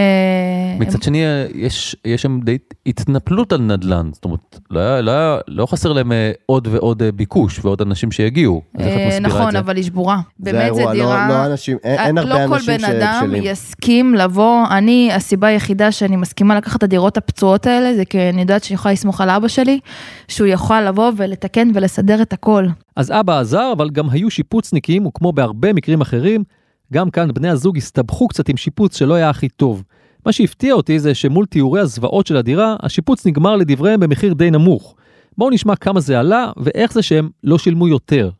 מצד 0.78 1.02
שני, 1.02 1.24
אה, 1.24 1.46
יש 1.54 1.96
יש 2.04 2.22
שם 2.22 2.40
די 2.44 2.58
התנפלות 2.86 3.52
על 3.52 3.60
נדל"ן, 3.60 4.10
זאת 4.12 4.24
אומרת, 4.24 4.60
לא, 4.70 4.80
היה, 4.80 5.00
לא, 5.00 5.10
היה, 5.10 5.38
לא 5.48 5.66
חסר 5.66 5.92
להם 5.92 6.12
עוד 6.46 6.68
ועוד 6.70 7.02
ביקוש 7.14 7.60
ועוד 7.64 7.80
אנשים 7.80 8.12
שיגיעו. 8.12 8.62
אז 8.78 8.86
איך 8.86 8.94
את 8.94 9.06
מסבירה 9.06 9.16
את 9.16 9.22
נכון, 9.22 9.52
זה? 9.52 9.58
אבל 9.58 9.76
היא 9.76 9.84
שבורה. 9.84 10.20
זה 10.38 10.52
באמת 10.52 10.74
זה 10.74 10.82
לא- 10.84 10.92
דירה... 10.92 11.28
לא 11.28 11.46
אנשים, 11.46 11.76
אין- 11.84 11.98
אין 12.00 12.18
הרבה 12.18 12.44
לא 12.44 12.48
כל 12.48 12.54
אנשים 12.54 12.76
בן 12.78 12.84
אדם 12.84 13.20
שבשלים. 13.24 13.42
יסכים 13.46 14.14
לבוא, 14.14 14.64
אני, 14.70 15.10
הסיבה 15.12 15.48
היחידה 15.48 15.92
שאני 15.92 16.16
מסכימה 16.16 16.56
לקחת 16.56 16.76
את 16.78 16.82
הדירות 16.82 17.16
הפצועות 17.16 17.66
האלה, 17.66 17.94
זה 17.94 18.04
כי 18.04 18.18
אני 18.28 18.40
יודעת 18.40 18.64
שאני 18.64 18.74
יכולה 18.74 18.92
לסמוך 18.92 19.20
על 19.20 19.30
אבא 19.30 19.48
שלי, 19.48 19.80
שהוא 20.28 20.46
יכול 20.46 20.80
לבוא 20.80 21.12
ולתקן 21.16 21.68
ולסדר 21.74 22.22
את 22.22 22.32
הכל. 22.32 22.66
אז 22.96 23.10
אבא 23.10 23.40
עזר, 23.40 23.72
אבל 23.76 23.90
גם 23.90 24.10
היו 24.10 24.30
שיפוצניקים, 24.30 25.06
וכמו 25.06 25.32
בהרבה 25.32 25.72
מקרים 25.72 26.00
אחרים, 26.00 26.44
גם 26.92 27.10
כאן 27.10 27.28
בני 27.34 27.48
הזוג 27.48 27.76
הסתבכו 27.76 28.28
קצת 28.28 28.48
עם 28.48 28.56
שיפוץ 28.56 28.98
שלא 28.98 29.14
היה 29.14 29.30
הכי 29.30 29.48
טוב. 29.48 29.82
מה 30.26 30.32
שהפתיע 30.32 30.74
אותי 30.74 30.98
זה 30.98 31.14
שמול 31.14 31.46
תיאורי 31.46 31.80
הזוועות 31.80 32.26
של 32.26 32.36
הדירה, 32.36 32.76
השיפוץ 32.80 33.26
נגמר 33.26 33.56
לדבריהם 33.56 34.00
במחיר 34.00 34.34
די 34.34 34.50
נמוך. 34.50 34.94
בואו 35.38 35.50
נשמע 35.50 35.76
כמה 35.76 36.00
זה 36.00 36.20
עלה, 36.20 36.52
ואיך 36.56 36.92
זה 36.92 37.02
שהם 37.02 37.28
לא 37.44 37.58
שילמו 37.58 37.88
יותר. 37.88 38.30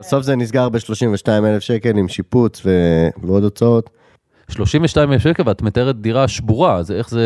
בסוף 0.00 0.22
זה 0.22 0.36
נסגר 0.36 0.68
ב-32 0.68 1.28
אלף 1.28 1.62
שקל 1.62 1.98
עם 1.98 2.08
שיפוץ 2.08 2.62
ו... 2.64 2.70
ועוד 3.22 3.42
הוצאות. 3.42 3.90
32 4.50 5.12
אלף 5.12 5.22
שקל 5.22 5.42
ואת 5.46 5.62
מתארת 5.62 6.00
דירה 6.00 6.28
שבורה, 6.28 6.76
אז 6.76 6.90
איך 6.90 7.10
זה, 7.10 7.22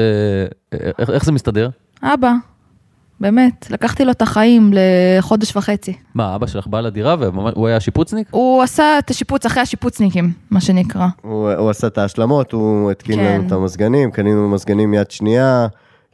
איך, 0.73 1.11
איך 1.11 1.25
זה 1.25 1.33
מסתדר? 1.33 1.69
אבא, 2.03 2.33
באמת, 3.21 3.67
לקחתי 3.71 4.05
לו 4.05 4.11
את 4.11 4.23
החיים 4.23 4.71
לחודש 4.75 5.57
וחצי. 5.57 5.93
מה, 6.15 6.35
אבא 6.35 6.47
שלך 6.47 6.67
בא 6.67 6.81
לדירה 6.81 7.17
והוא 7.19 7.69
היה 7.69 7.81
שיפוצניק? 7.81 8.29
הוא 8.31 8.63
עשה 8.63 8.99
את 8.99 9.11
השיפוץ 9.11 9.47
אחרי 9.47 9.63
השיפוצניקים, 9.63 10.33
מה 10.51 10.61
שנקרא. 10.61 11.07
הוא, 11.23 11.53
הוא 11.53 11.71
עשה 11.71 11.87
את 11.87 11.99
ההשלמות, 11.99 12.53
הוא 12.53 12.91
התקין 12.91 13.17
כן. 13.17 13.25
לנו 13.25 13.47
את 13.47 13.53
המזגנים, 13.53 14.11
קנינו 14.11 14.49
מזגנים 14.49 14.95
יד 14.95 15.11
שנייה, 15.11 15.67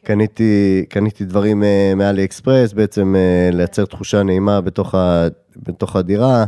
קניתי, 0.05 0.85
קניתי 0.89 1.25
דברים 1.25 1.63
אה, 1.65 1.93
מאלי 1.97 2.25
אקספרס, 2.25 2.73
בעצם 2.73 3.15
אה, 3.17 3.51
לייצר 3.53 3.85
תחושה 3.85 4.23
נעימה 4.23 4.61
בתוך, 4.61 4.95
ה, 4.95 5.27
בתוך 5.57 5.97
הדירה. 5.97 6.45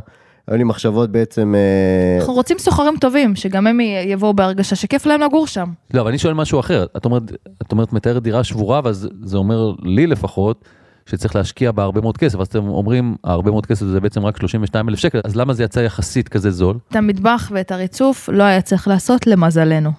היו 0.49 0.59
לי 0.59 0.65
מחשבות 0.65 1.13
בעצם, 1.13 1.55
אה, 1.55 2.19
אנחנו 2.21 2.35
רוצים 2.35 2.59
סוחרים 2.59 2.95
טובים, 3.01 3.37
שגם 3.37 3.67
הם 3.67 3.81
יבואו 3.81 4.35
בהרגשה 4.35 4.77
שכיף 4.77 5.07
להם 5.07 5.21
לגור 5.21 5.47
שם. 5.47 5.69
לא, 5.95 6.01
אבל 6.01 6.09
אני 6.09 6.19
שואל 6.19 6.35
משהו 6.35 6.61
אחר. 6.61 6.87
את 6.97 7.05
אומרת, 7.05 7.23
את 7.63 7.73
אומרת 7.73 7.93
מתארת 7.93 8.23
דירה 8.23 8.45
שבורה, 8.45 8.81
ואז 8.85 9.09
זה 9.23 9.37
אומר 9.37 9.73
לי 9.83 10.07
לפחות, 10.07 10.65
שצריך 11.07 11.37
להשקיע 11.37 11.73
בה 11.73 11.83
הרבה 11.83 12.01
מאוד 12.01 12.19
כסף. 12.19 12.41
אז 12.41 12.47
אתם 12.47 12.69
אומרים, 12.69 13.17
הרבה 13.25 13.51
מאוד 13.51 13.67
כסף 13.67 13.87
זה 13.87 14.01
בעצם 14.01 14.25
רק 14.27 14.37
32 14.39 14.89
אלף 14.89 14.99
שקל, 14.99 15.21
אז 15.25 15.37
למה 15.37 15.53
זה 15.53 15.65
יצא 15.65 15.81
יחסית 15.81 16.29
כזה 16.29 16.51
זול? 16.51 16.79
את 16.91 16.97
המטבח 16.97 17.51
ואת 17.55 17.73
הריצוף 17.73 18.29
לא 18.33 18.43
היה 18.43 18.63
צריך 18.63 18.89
לעשות 18.89 19.27
למזלנו. 19.27 19.91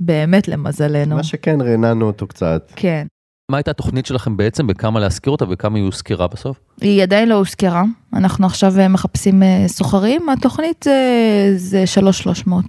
באמת 0.00 0.48
למזלנו. 0.48 1.16
מה 1.16 1.22
שכן 1.22 1.60
רעננו 1.60 2.06
אותו 2.06 2.26
קצת. 2.26 2.72
כן. 2.76 3.06
מה 3.48 3.56
הייתה 3.56 3.70
התוכנית 3.70 4.06
שלכם 4.06 4.36
בעצם, 4.36 4.66
בכמה 4.66 5.00
להשכיר 5.00 5.30
אותה 5.30 5.44
וכמה 5.50 5.78
היא 5.78 5.84
הושכרה 5.84 6.26
בסוף? 6.26 6.60
היא 6.80 7.02
עדיין 7.02 7.28
לא 7.28 7.34
הוזכרה, 7.34 7.82
אנחנו 8.14 8.46
עכשיו 8.46 8.78
אה, 8.78 8.88
מחפשים 8.88 9.42
אה, 9.42 9.64
סוחרים, 9.66 10.28
התוכנית 10.28 10.82
זה, 10.84 11.52
זה 11.56 11.86
3,300. 11.86 12.64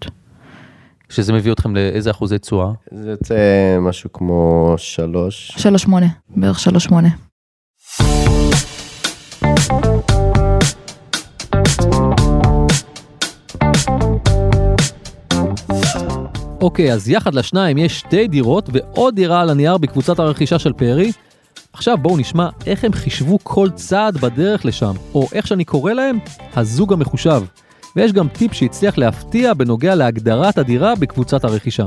שזה 1.10 1.34
מביא 1.34 1.52
אתכם 1.52 1.76
לאיזה 1.76 2.12
אחוזי 2.12 2.40
תשואה? 2.40 2.72
זה 2.92 3.10
יוצא 3.10 3.36
משהו 3.82 4.14
כמו 4.14 4.74
שלוש. 4.78 5.58
3.8, 5.86 5.92
בערך 6.30 6.60
3.8. 6.68 6.94
אוקיי, 16.62 16.94
אז 16.94 17.10
יחד 17.10 17.36
לשניים 17.36 17.78
יש 17.78 18.00
שתי 18.00 18.28
דירות 18.28 18.70
ועוד 18.74 19.16
דירה 19.16 19.42
על 19.42 19.50
הנייר 19.50 19.78
בקבוצת 19.78 20.20
הרכישה 20.20 20.60
של 20.60 20.74
פרי, 20.74 21.12
עכשיו 21.74 21.98
בואו 21.98 22.18
נשמע 22.18 22.50
איך 22.66 22.84
הם 22.84 22.94
חישבו 22.94 23.40
כל 23.44 23.70
צעד 23.76 24.18
בדרך 24.18 24.66
לשם, 24.66 24.94
או 25.14 25.28
איך 25.34 25.48
שאני 25.48 25.66
קורא 25.66 25.94
להם, 25.94 26.20
הזוג 26.56 26.94
המחושב. 26.94 27.44
ויש 27.96 28.14
גם 28.14 28.28
טיפ 28.28 28.54
שהצליח 28.54 28.98
להפתיע 28.98 29.54
בנוגע 29.54 29.96
להגדרת 29.96 30.58
הדירה 30.58 30.96
בקבוצת 30.96 31.44
הרכישה. 31.44 31.86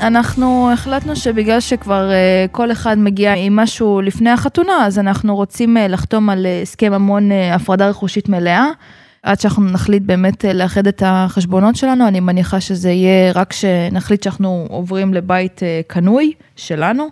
אנחנו 0.00 0.70
החלטנו 0.72 1.16
שבגלל 1.16 1.60
שכבר 1.60 2.10
uh, 2.10 2.52
כל 2.52 2.72
אחד 2.72 2.98
מגיע 2.98 3.34
עם 3.34 3.56
משהו 3.56 4.00
לפני 4.00 4.30
החתונה, 4.30 4.86
אז 4.86 4.98
אנחנו 4.98 5.36
רוצים 5.36 5.76
uh, 5.76 5.80
לחתום 5.80 6.30
על 6.30 6.46
uh, 6.46 6.62
הסכם 6.62 6.92
המון 6.92 7.30
הפרדה 7.32 7.88
רכושית 7.88 8.28
מלאה. 8.28 8.66
עד 9.26 9.40
שאנחנו 9.40 9.64
נחליט 9.64 10.02
באמת 10.02 10.44
uh, 10.44 10.52
לאחד 10.52 10.86
את 10.86 11.02
החשבונות 11.06 11.76
שלנו, 11.76 12.08
אני 12.08 12.20
מניחה 12.20 12.60
שזה 12.60 12.90
יהיה 12.90 13.32
רק 13.32 13.52
שנחליט 13.52 14.22
שאנחנו 14.22 14.66
עוברים 14.70 15.14
לבית 15.14 15.58
uh, 15.58 15.62
קנוי 15.86 16.32
שלנו. 16.56 17.08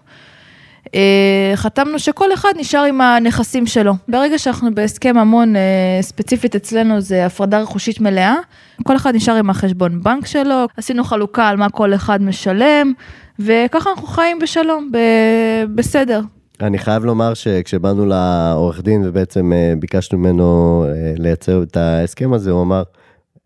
אה, 0.95 1.53
חתמנו 1.57 1.99
שכל 1.99 2.35
אחד 2.35 2.53
נשאר 2.57 2.83
עם 2.83 3.01
הנכסים 3.01 3.67
שלו. 3.67 3.93
ברגע 4.09 4.39
שאנחנו 4.39 4.75
בהסכם 4.75 5.19
המון, 5.19 5.57
אה, 5.57 5.63
ספציפית 6.01 6.57
אצלנו 6.57 7.01
זה 7.01 7.27
הפרדה 7.27 7.61
רכושית 7.61 8.01
מלאה, 8.01 8.35
כל 8.83 8.97
אחד 8.97 9.15
נשאר 9.15 9.35
עם 9.35 9.51
החשבון 9.51 10.03
בנק 10.03 10.27
שלו, 10.27 10.67
עשינו 10.77 11.05
חלוקה 11.05 11.49
על 11.49 11.57
מה 11.57 11.69
כל 11.69 11.95
אחד 11.95 12.23
משלם, 12.23 12.93
וככה 13.39 13.91
אנחנו 13.91 14.07
חיים 14.07 14.39
בשלום, 14.39 14.91
ב- 14.93 15.75
בסדר. 15.75 16.21
אני 16.61 16.79
חייב 16.79 17.05
לומר 17.05 17.35
שכשבאנו 17.35 18.07
לעורך 18.07 18.83
דין 18.83 19.03
ובעצם 19.07 19.53
אה, 19.53 19.73
ביקשנו 19.79 20.19
ממנו 20.19 20.85
לייצר 21.19 21.63
את 21.63 21.77
ההסכם 21.77 22.33
הזה, 22.33 22.51
הוא 22.51 22.63
אמר, 22.63 22.83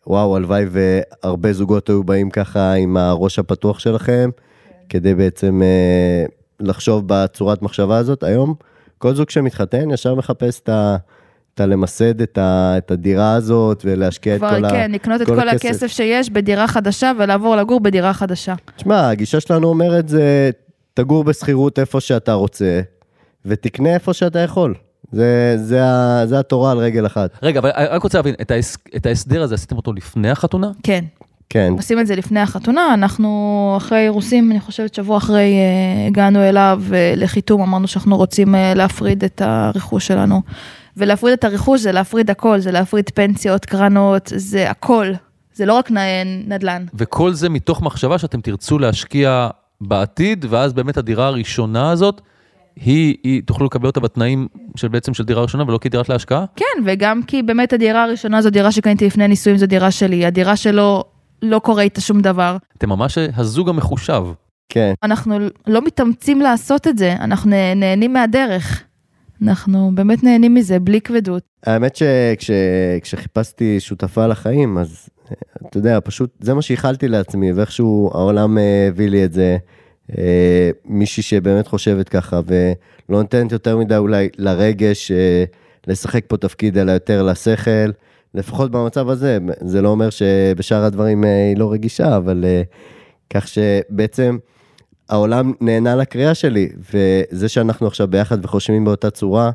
וואו, 0.06 0.36
הלוואי 0.36 0.64
והרבה 0.70 1.52
זוגות 1.52 1.88
היו 1.88 2.04
באים 2.04 2.30
ככה 2.30 2.72
עם 2.72 2.96
הראש 2.96 3.38
הפתוח 3.38 3.78
שלכם, 3.78 4.30
כן. 4.34 4.74
כדי 4.88 5.14
בעצם 5.14 5.62
לחשוב 6.60 7.04
בצורת 7.06 7.62
מחשבה 7.62 7.96
הזאת. 7.96 8.22
היום 8.22 8.54
כל 8.98 9.14
זוג 9.14 9.30
שמתחתן 9.30 9.90
ישר 9.90 10.14
מחפש 10.14 10.60
את 10.60 10.68
ה... 10.68 10.96
את 11.58 11.62
הלמסד 11.62 12.20
את, 12.20 12.38
ה, 12.38 12.74
את 12.78 12.90
הדירה 12.90 13.34
הזאת 13.34 13.82
ולהשקיע 13.84 14.34
את 14.36 14.40
כל 14.40 14.46
הכסף. 14.46 14.58
כבר, 14.58 14.70
כן, 14.70 14.90
לקנות 14.92 15.22
את 15.22 15.26
כל 15.26 15.48
הכסף. 15.48 15.64
הכסף 15.64 15.86
שיש 15.86 16.30
בדירה 16.30 16.68
חדשה 16.68 17.12
ולעבור 17.18 17.56
לגור 17.56 17.80
בדירה 17.80 18.12
חדשה. 18.12 18.54
תשמע, 18.76 19.08
הגישה 19.08 19.40
שלנו 19.40 19.68
אומרת 19.68 20.08
זה, 20.08 20.50
תגור 20.94 21.24
בשכירות 21.24 21.78
איפה 21.78 22.00
שאתה 22.00 22.32
רוצה, 22.32 22.80
ותקנה 23.44 23.94
איפה 23.94 24.12
שאתה 24.12 24.38
יכול. 24.38 24.74
זה, 25.12 25.54
זה, 25.56 25.80
זה 26.24 26.38
התורה 26.38 26.72
על 26.72 26.78
רגל 26.78 27.06
אחת. 27.06 27.30
רגע, 27.42 27.60
אבל 27.60 27.70
אני 27.74 27.86
רק 27.86 28.02
רוצה 28.02 28.18
להבין, 28.18 28.34
את, 28.40 28.50
ההס, 28.50 28.76
את 28.96 29.06
ההסדר 29.06 29.42
הזה 29.42 29.54
עשיתם 29.54 29.76
אותו 29.76 29.92
לפני 29.92 30.30
החתונה? 30.30 30.70
כן. 30.82 31.04
כן. 31.50 31.72
עושים 31.76 32.00
את 32.00 32.06
זה 32.06 32.16
לפני 32.16 32.40
החתונה, 32.40 32.94
אנחנו 32.94 33.74
אחרי 33.76 33.98
אירוסים, 33.98 34.50
אני 34.50 34.60
חושבת 34.60 34.94
שבוע 34.94 35.16
אחרי 35.16 35.52
אה, 35.52 36.06
הגענו 36.06 36.42
אליו 36.42 36.82
אה, 36.92 37.12
לחיתום, 37.16 37.62
אמרנו 37.62 37.88
שאנחנו 37.88 38.16
רוצים 38.16 38.54
אה, 38.54 38.74
להפריד 38.74 39.24
את 39.24 39.42
הרכוש 39.44 40.06
שלנו. 40.06 40.42
ולהפריד 40.96 41.32
את 41.32 41.44
הרכוש 41.44 41.80
זה 41.80 41.92
להפריד 41.92 42.30
הכל, 42.30 42.60
זה 42.60 42.70
להפריד 42.70 43.10
פנסיות, 43.14 43.64
קרנות, 43.64 44.32
זה 44.36 44.70
הכל. 44.70 45.12
זה 45.54 45.66
לא 45.66 45.72
רק 45.72 45.90
נדל"ן. 46.46 46.84
וכל 46.94 47.32
זה 47.32 47.48
מתוך 47.48 47.82
מחשבה 47.82 48.18
שאתם 48.18 48.40
תרצו 48.40 48.78
להשקיע 48.78 49.48
בעתיד, 49.80 50.46
ואז 50.48 50.72
באמת 50.72 50.96
הדירה 50.96 51.26
הראשונה 51.26 51.90
הזאת, 51.90 52.20
היא, 52.80 53.16
היא, 53.22 53.42
תוכלו 53.42 53.66
לקבל 53.66 53.86
אותה 53.86 54.00
בתנאים 54.00 54.48
של 54.76 54.88
בעצם 54.88 55.14
של 55.14 55.24
דירה 55.24 55.42
ראשונה 55.42 55.64
ולא 55.64 55.78
כדירת 55.78 56.08
להשקעה? 56.08 56.44
כן, 56.56 56.82
וגם 56.84 57.20
כי 57.26 57.42
באמת 57.42 57.72
הדירה 57.72 58.04
הראשונה 58.04 58.42
זו 58.42 58.50
דירה 58.50 58.72
שקניתי 58.72 59.06
לפני 59.06 59.28
נישואים, 59.28 59.58
זו 59.58 59.66
דירה 59.66 59.90
שלי. 59.90 60.26
הדירה 60.26 60.56
שלו 60.56 61.04
לא 61.42 61.58
קורה 61.58 61.82
איתה 61.82 62.00
שום 62.00 62.20
דבר. 62.20 62.56
אתם 62.78 62.88
ממש 62.88 63.18
הזוג 63.18 63.68
המחושב. 63.68 64.24
כן. 64.68 64.92
אנחנו 65.02 65.38
לא 65.66 65.82
מתאמצים 65.84 66.40
לעשות 66.40 66.86
את 66.86 66.98
זה, 66.98 67.12
אנחנו 67.20 67.50
נהנים 67.76 68.12
מהדרך. 68.12 68.84
אנחנו 69.42 69.90
באמת 69.94 70.24
נהנים 70.24 70.54
מזה, 70.54 70.78
בלי 70.78 71.00
כבדות. 71.00 71.42
האמת 71.66 71.98
שכשחיפשתי 72.40 73.80
שותפה 73.80 74.26
לחיים, 74.26 74.78
אז 74.78 75.08
אתה 75.66 75.78
יודע, 75.78 75.98
פשוט 76.04 76.30
זה 76.40 76.54
מה 76.54 76.62
שאיחלתי 76.62 77.08
לעצמי, 77.08 77.52
ואיכשהו 77.52 78.10
העולם 78.14 78.58
אה, 78.58 78.86
הביא 78.88 79.08
לי 79.08 79.24
את 79.24 79.32
זה. 79.32 79.56
אה, 80.18 80.70
מישהי 80.84 81.22
שבאמת 81.22 81.66
חושבת 81.66 82.08
ככה, 82.08 82.40
ולא 82.46 83.22
נותנת 83.22 83.52
יותר 83.52 83.76
מדי 83.76 83.96
אולי 83.96 84.28
לרגש 84.38 85.10
אה, 85.10 85.44
לשחק 85.86 86.24
פה 86.26 86.36
תפקיד, 86.36 86.78
אלא 86.78 86.92
יותר 86.92 87.22
לשכל. 87.22 87.90
לפחות 88.34 88.70
במצב 88.70 89.08
הזה, 89.08 89.38
זה 89.60 89.82
לא 89.82 89.88
אומר 89.88 90.10
שבשאר 90.10 90.84
הדברים 90.84 91.24
אה, 91.24 91.48
היא 91.48 91.56
לא 91.56 91.72
רגישה, 91.72 92.16
אבל 92.16 92.44
כך 93.30 93.48
שבעצם 93.48 94.38
העולם 95.08 95.52
נהנה 95.60 95.96
לקריאה 95.96 96.34
שלי, 96.34 96.68
וזה 96.92 97.48
שאנחנו 97.48 97.86
עכשיו 97.86 98.08
ביחד 98.08 98.44
וחושבים 98.44 98.84
באותה 98.84 99.10
צורה, 99.10 99.50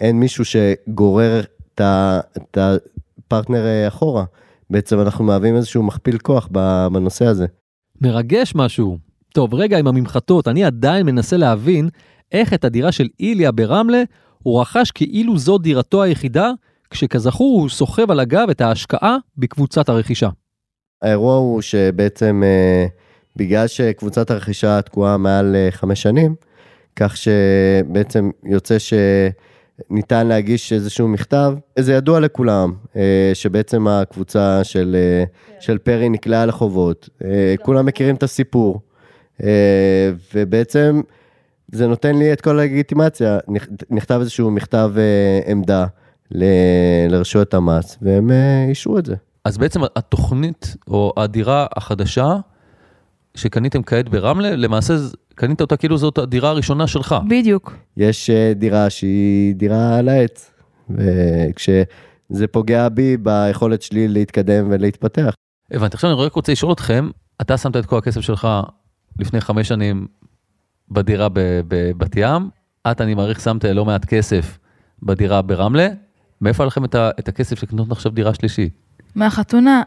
אין 0.00 0.20
מישהו 0.20 0.44
שגורר 0.44 1.42
את 1.74 2.58
הפרטנר 2.58 3.88
אחורה. 3.88 4.24
בעצם 4.70 5.00
אנחנו 5.00 5.24
מהווים 5.24 5.56
איזשהו 5.56 5.82
מכפיל 5.82 6.18
כוח 6.18 6.48
בנושא 6.92 7.24
הזה. 7.26 7.46
מרגש 8.00 8.52
משהו. 8.54 9.11
טוב, 9.32 9.54
רגע 9.54 9.78
עם 9.78 9.86
הממחטות, 9.86 10.48
אני 10.48 10.64
עדיין 10.64 11.06
מנסה 11.06 11.36
להבין 11.36 11.88
איך 12.32 12.54
את 12.54 12.64
הדירה 12.64 12.92
של 12.92 13.08
איליה 13.20 13.52
ברמלה 13.52 14.02
הוא 14.42 14.60
רכש 14.60 14.90
כאילו 14.90 15.38
זו 15.38 15.58
דירתו 15.58 16.02
היחידה, 16.02 16.50
כשכזכור 16.90 17.60
הוא 17.60 17.68
סוחב 17.68 18.10
על 18.10 18.20
הגב 18.20 18.46
את 18.50 18.60
ההשקעה 18.60 19.16
בקבוצת 19.36 19.88
הרכישה. 19.88 20.28
האירוע 21.02 21.36
הוא 21.36 21.60
שבעצם 21.60 22.42
אה, 22.44 22.86
בגלל 23.36 23.66
שקבוצת 23.66 24.30
הרכישה 24.30 24.82
תקועה 24.82 25.16
מעל 25.16 25.56
אה, 25.56 25.68
חמש 25.70 26.02
שנים, 26.02 26.34
כך 26.96 27.16
שבעצם 27.16 28.30
יוצא 28.44 28.76
שניתן 28.78 30.26
להגיש 30.26 30.72
איזשהו 30.72 31.08
מכתב, 31.08 31.54
זה 31.78 31.92
ידוע 31.92 32.20
לכולם, 32.20 32.72
אה, 32.96 33.30
שבעצם 33.34 33.88
הקבוצה 33.88 34.64
של, 34.64 34.96
של 35.60 35.78
פרי 35.78 36.08
נקלעה 36.08 36.46
לחובות, 36.46 37.08
כולם 37.62 37.86
מכירים 37.86 38.14
את 38.14 38.22
הסיפור, 38.22 38.80
ובעצם 40.34 41.00
זה 41.72 41.86
נותן 41.86 42.18
לי 42.18 42.32
את 42.32 42.40
כל 42.40 42.58
הלגיטימציה, 42.58 43.38
נכתב 43.90 44.18
איזשהו 44.20 44.50
מכתב 44.50 44.92
עמדה. 45.46 45.86
ל- 46.34 47.08
לרשויות 47.08 47.54
המס, 47.54 47.98
והם 48.02 48.30
אה, 48.30 48.64
אישרו 48.68 48.98
את 48.98 49.06
זה. 49.06 49.14
אז 49.44 49.58
בעצם 49.58 49.80
התוכנית, 49.96 50.76
או 50.88 51.12
הדירה 51.16 51.66
החדשה, 51.76 52.36
שקניתם 53.34 53.82
כעת 53.82 54.08
ברמלה, 54.08 54.56
למעשה 54.56 54.94
קנית 55.34 55.60
אותה 55.60 55.76
כאילו 55.76 55.98
זאת 55.98 56.18
הדירה 56.18 56.50
הראשונה 56.50 56.86
שלך. 56.86 57.14
בדיוק. 57.28 57.76
יש 57.96 58.30
אה, 58.30 58.52
דירה 58.54 58.90
שהיא 58.90 59.54
דירה 59.54 59.98
על 59.98 60.08
העץ, 60.08 60.50
וכשזה 60.90 62.46
פוגע 62.50 62.88
בי 62.88 63.16
ביכולת 63.16 63.82
שלי 63.82 64.08
להתקדם 64.08 64.66
ולהתפתח. 64.70 65.34
הבנתי, 65.70 65.94
עכשיו 65.96 66.10
אני 66.10 66.20
רק 66.26 66.32
רוצה 66.32 66.52
לשאול 66.52 66.72
אתכם, 66.72 67.10
אתה 67.40 67.56
שמת 67.56 67.76
את 67.76 67.86
כל 67.86 67.98
הכסף 67.98 68.20
שלך 68.20 68.48
לפני 69.18 69.40
חמש 69.40 69.68
שנים 69.68 70.06
בדירה 70.90 71.28
בבת 71.32 72.16
ים, 72.16 72.50
את, 72.90 73.00
אני 73.00 73.14
מעריך, 73.14 73.40
שמת 73.40 73.64
לא 73.64 73.84
מעט 73.84 74.04
כסף 74.04 74.58
בדירה 75.02 75.42
ברמלה, 75.42 75.88
מאיפה 76.40 76.62
היה 76.62 76.66
לכם 76.66 76.84
את, 76.84 76.94
ה, 76.94 77.10
את 77.18 77.28
הכסף 77.28 77.62
לקנות 77.62 77.92
עכשיו 77.92 78.12
דירה 78.12 78.34
שלישית? 78.34 78.72
מהחתונה. 79.14 79.82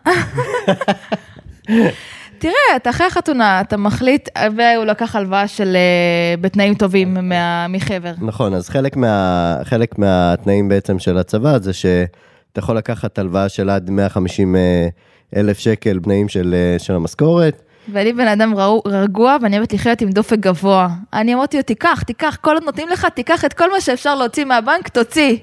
תראה, 2.38 2.76
אתה 2.76 2.90
אחרי 2.90 3.08
החתונה, 3.08 3.62
אתה 3.62 3.78
מחליט, 3.78 4.30
והוא 4.58 4.86
לקח 4.86 5.16
הלוואה 5.16 5.48
של, 5.48 5.76
אה, 5.76 6.38
בתנאים 6.42 6.74
טובים 6.74 7.30
מה, 7.30 7.68
מחבר. 7.68 8.14
נכון, 8.22 8.54
אז 8.54 8.70
חלק, 8.70 8.98
מה, 8.98 9.58
חלק 9.64 10.00
מהתנאים 10.00 10.70
בעצם 10.70 11.00
של 11.00 11.18
הצבא 11.18 11.60
זה 11.60 11.74
שאתה 11.74 12.60
יכול 12.60 12.78
לקחת 12.78 13.20
הלוואה 13.20 13.50
של 13.50 13.70
עד 13.70 13.90
150 13.90 14.56
אה, 14.56 14.88
אלף 15.36 15.60
שקל 15.60 16.00
בתנאים 16.00 16.30
של, 16.30 16.56
אה, 16.58 16.80
של 16.80 16.94
המשכורת. 16.94 17.62
ואני 17.90 18.14
בן 18.14 18.28
אדם 18.28 18.54
רגוע 18.86 19.38
ואני 19.42 19.58
אוהבת 19.58 19.74
לחיות 19.74 20.02
עם 20.02 20.10
דופק 20.10 20.40
גבוה. 20.40 20.90
אני 21.14 21.34
אמרתי 21.34 21.58
לו, 21.58 21.64
תיקח, 21.64 22.04
תיקח, 22.08 22.38
כל 22.42 22.54
עוד 22.54 22.64
נותנים 22.64 22.90
לך, 22.90 23.08
תיקח 23.16 23.46
את 23.46 23.54
כל 23.54 23.72
מה 23.72 23.82
שאפשר 23.82 24.16
להוציא 24.16 24.46
מהבנק, 24.46 24.88
תוציא. 24.88 25.38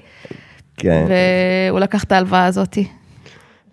כן. 0.77 1.05
והוא 1.69 1.79
לקח 1.79 2.03
את 2.03 2.11
ההלוואה 2.11 2.45
הזאתי. 2.45 2.87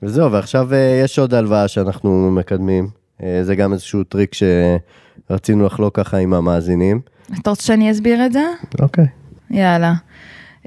וזהו, 0.02 0.32
ועכשיו 0.32 0.74
אה, 0.74 1.00
יש 1.04 1.18
עוד 1.18 1.34
הלוואה 1.34 1.68
שאנחנו 1.68 2.30
מקדמים. 2.30 2.88
אה, 3.22 3.40
זה 3.42 3.54
גם 3.54 3.72
איזשהו 3.72 4.04
טריק 4.04 4.30
שרצינו 4.34 5.66
לחלוק 5.66 5.96
ככה 5.96 6.16
עם 6.16 6.34
המאזינים. 6.34 7.00
אתה 7.40 7.50
רוצה 7.50 7.62
שאני 7.62 7.90
אסביר 7.90 8.26
את 8.26 8.32
זה? 8.32 8.44
אוקיי. 8.80 9.06
יאללה. 9.50 9.94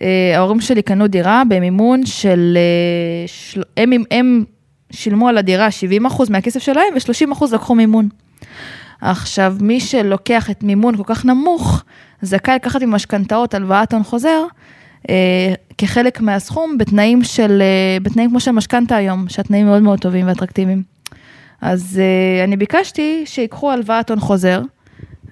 אה, 0.01 0.31
ההורים 0.35 0.61
שלי 0.61 0.81
קנו 0.81 1.07
דירה 1.07 1.43
במימון 1.49 2.05
של... 2.05 2.57
הם, 3.77 3.91
הם 4.11 4.43
שילמו 4.93 5.27
על 5.29 5.38
הדירה 5.38 5.67
70% 6.03 6.23
מהכסף 6.29 6.60
שלהם 6.60 6.93
ו-30% 6.95 7.45
לקחו 7.53 7.75
מימון. 7.75 8.10
עכשיו, 9.01 9.56
מי 9.62 9.79
שלוקח 9.79 10.49
את 10.49 10.63
מימון 10.63 10.97
כל 10.97 11.03
כך 11.06 11.25
נמוך, 11.25 11.84
זכאי 12.21 12.56
לקחת 12.56 12.82
עם 12.82 12.91
משכנתאות 12.91 13.53
הלוואת 13.53 13.93
הון 13.93 14.03
חוזר, 14.03 14.43
אה, 15.10 15.53
כחלק 15.77 16.21
מהסכום 16.21 16.77
בתנאים 16.77 17.23
של, 17.23 17.62
אה, 17.62 17.97
בתנאים 18.01 18.29
כמו 18.29 18.39
של 18.39 18.51
משכנתה 18.51 18.95
היום, 18.95 19.25
שהתנאים 19.29 19.65
מאוד 19.65 19.82
מאוד 19.82 19.99
טובים 19.99 20.27
ואטרקטיביים. 20.27 20.84
אז 21.62 21.99
אה, 22.01 22.43
אני 22.43 22.58
ביקשתי 22.58 23.23
שיקחו 23.25 23.71
הלוואת 23.71 24.10
הון 24.10 24.19
חוזר, 24.19 24.62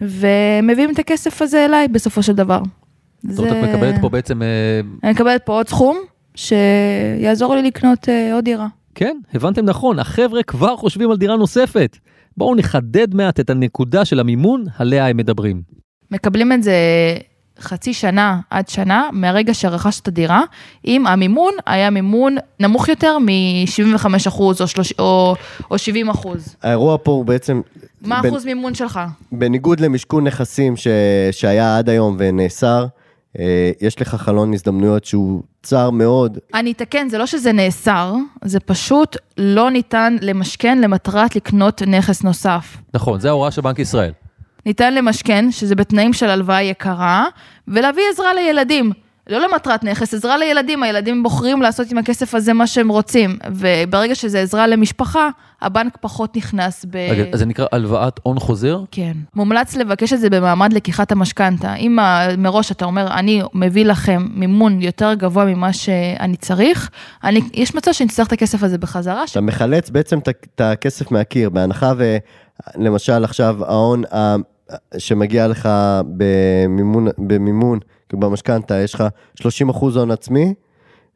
ומביאים 0.01 0.91
את 0.93 0.99
הכסף 0.99 1.41
הזה 1.41 1.65
אליי 1.65 1.87
בסופו 1.87 2.23
של 2.23 2.33
דבר. 2.33 2.61
זאת 3.23 3.39
אומרת, 3.39 3.63
את 3.63 3.69
מקבלת 3.69 4.01
פה 4.01 4.09
בעצם... 4.09 4.41
אה, 4.41 4.47
אני 5.03 5.11
מקבלת 5.11 5.45
פה 5.45 5.53
עוד 5.53 5.69
סכום 5.69 5.97
שיעזור 6.35 7.55
לי 7.55 7.61
לקנות 7.61 8.09
אה, 8.09 8.33
עוד 8.33 8.45
דירה. 8.45 8.67
כן, 8.95 9.17
הבנתם 9.33 9.65
נכון, 9.65 9.99
החבר'ה 9.99 10.43
כבר 10.43 10.75
חושבים 10.75 11.11
על 11.11 11.17
דירה 11.17 11.35
נוספת. 11.35 11.97
בואו 12.37 12.55
נחדד 12.55 13.15
מעט 13.15 13.39
את 13.39 13.49
הנקודה 13.49 14.05
של 14.05 14.19
המימון 14.19 14.65
עליה 14.77 15.07
הם 15.07 15.17
מדברים. 15.17 15.61
מקבלים 16.11 16.51
את 16.51 16.63
זה 16.63 16.73
חצי 17.59 17.93
שנה 17.93 18.39
עד 18.49 18.67
שנה 18.67 19.09
מהרגע 19.11 19.53
שרכשת 19.53 20.01
את 20.03 20.07
הדירה, 20.07 20.41
אם 20.85 21.07
המימון 21.07 21.53
היה 21.65 21.89
מימון 21.89 22.35
נמוך 22.59 22.89
יותר 22.89 23.17
מ-75 23.19 24.07
אחוז 24.27 24.61
או, 24.61 24.67
30, 24.67 24.95
או, 24.99 25.35
או 25.71 25.77
70 25.77 26.09
אחוז. 26.09 26.55
האירוע 26.63 26.97
פה 27.03 27.11
הוא 27.11 27.25
בעצם... 27.25 27.61
מה 28.01 28.21
בין, 28.21 28.31
אחוז 28.31 28.45
מימון 28.45 28.73
שלך? 28.73 28.99
בניגוד 29.31 29.79
למשכון 29.79 30.27
נכסים 30.27 30.77
ש, 30.77 30.87
שהיה 31.31 31.77
עד 31.77 31.89
היום 31.89 32.15
ונאסר, 32.19 32.85
יש 33.81 34.01
לך 34.01 34.15
חלון 34.15 34.53
הזדמנויות 34.53 35.05
שהוא 35.05 35.43
צר 35.63 35.89
מאוד. 35.89 36.37
אני 36.53 36.71
אתקן, 36.71 37.09
זה 37.09 37.17
לא 37.17 37.25
שזה 37.25 37.51
נאסר, 37.51 38.13
זה 38.43 38.59
פשוט 38.59 39.17
לא 39.37 39.71
ניתן 39.71 40.17
למשכן 40.21 40.81
למטרת 40.81 41.35
לקנות 41.35 41.81
נכס 41.81 42.23
נוסף. 42.23 42.77
נכון, 42.93 43.19
זה 43.19 43.29
ההוראה 43.29 43.51
של 43.51 43.61
בנק 43.61 43.79
ישראל. 43.79 44.11
ניתן 44.65 44.93
למשכן, 44.93 45.51
שזה 45.51 45.75
בתנאים 45.75 46.13
של 46.13 46.29
הלוואה 46.29 46.61
יקרה, 46.61 47.25
ולהביא 47.67 48.03
עזרה 48.13 48.33
לילדים. 48.33 48.91
לא 49.31 49.47
למטרת 49.47 49.83
נכס, 49.83 50.13
עזרה 50.13 50.37
לילדים, 50.37 50.83
הילדים 50.83 51.23
בוחרים 51.23 51.61
לעשות 51.61 51.91
עם 51.91 51.97
הכסף 51.97 52.35
הזה 52.35 52.53
מה 52.53 52.67
שהם 52.67 52.89
רוצים, 52.89 53.37
וברגע 53.51 54.15
שזה 54.15 54.39
עזרה 54.39 54.67
למשפחה, 54.67 55.29
הבנק 55.61 55.97
פחות 56.01 56.37
נכנס 56.37 56.85
ב... 56.89 56.95
רגע, 57.11 57.23
אז 57.33 57.39
זה 57.39 57.45
נקרא 57.45 57.65
הלוואת 57.71 58.19
הון 58.23 58.39
חוזר? 58.39 58.79
כן. 58.91 59.13
מומלץ 59.35 59.75
לבקש 59.75 60.13
את 60.13 60.19
זה 60.19 60.29
במעמד 60.29 60.73
לקיחת 60.73 61.11
המשכנתה. 61.11 61.75
אם 61.75 61.97
מראש 62.37 62.71
אתה 62.71 62.85
אומר, 62.85 63.07
אני 63.13 63.41
מביא 63.53 63.85
לכם 63.85 64.27
מימון 64.33 64.81
יותר 64.81 65.13
גבוה 65.13 65.45
ממה 65.45 65.73
שאני 65.73 66.37
צריך, 66.37 66.89
אני, 67.23 67.41
יש 67.53 67.75
מצב 67.75 67.91
שאני 67.91 68.07
אצטרך 68.07 68.27
את 68.27 68.33
הכסף 68.33 68.63
הזה 68.63 68.77
בחזרה. 68.77 69.23
אתה 69.23 69.31
ש... 69.31 69.37
מחלץ 69.37 69.89
בעצם 69.89 70.19
את 70.19 70.61
הכסף 70.61 71.11
מהקיר, 71.11 71.49
בהנחה 71.49 71.93
ולמשל 72.77 73.23
עכשיו 73.23 73.65
ההון 73.65 74.03
שמגיע 74.97 75.47
לך 75.47 75.69
במימון, 76.05 77.07
במימון 77.17 77.79
במשכנתה 78.19 78.81
יש 78.81 78.93
לך 78.93 79.03
30 79.35 79.69
אחוז 79.69 79.95
הון 79.95 80.11
עצמי 80.11 80.53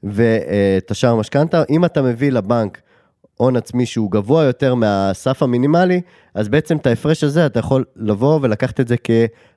ואת 0.03 0.91
השאר 0.91 1.15
משכנתה. 1.15 1.63
אם 1.69 1.85
אתה 1.85 2.01
מביא 2.01 2.31
לבנק 2.31 2.81
הון 3.37 3.55
עצמי 3.55 3.85
שהוא 3.85 4.11
גבוה 4.11 4.43
יותר 4.43 4.75
מהסף 4.75 5.43
המינימלי, 5.43 6.01
אז 6.33 6.49
בעצם 6.49 6.77
את 6.77 6.87
ההפרש 6.87 7.23
הזה 7.23 7.45
אתה 7.45 7.59
יכול 7.59 7.83
לבוא 7.95 8.39
ולקחת 8.41 8.79
את 8.79 8.87
זה 8.87 8.95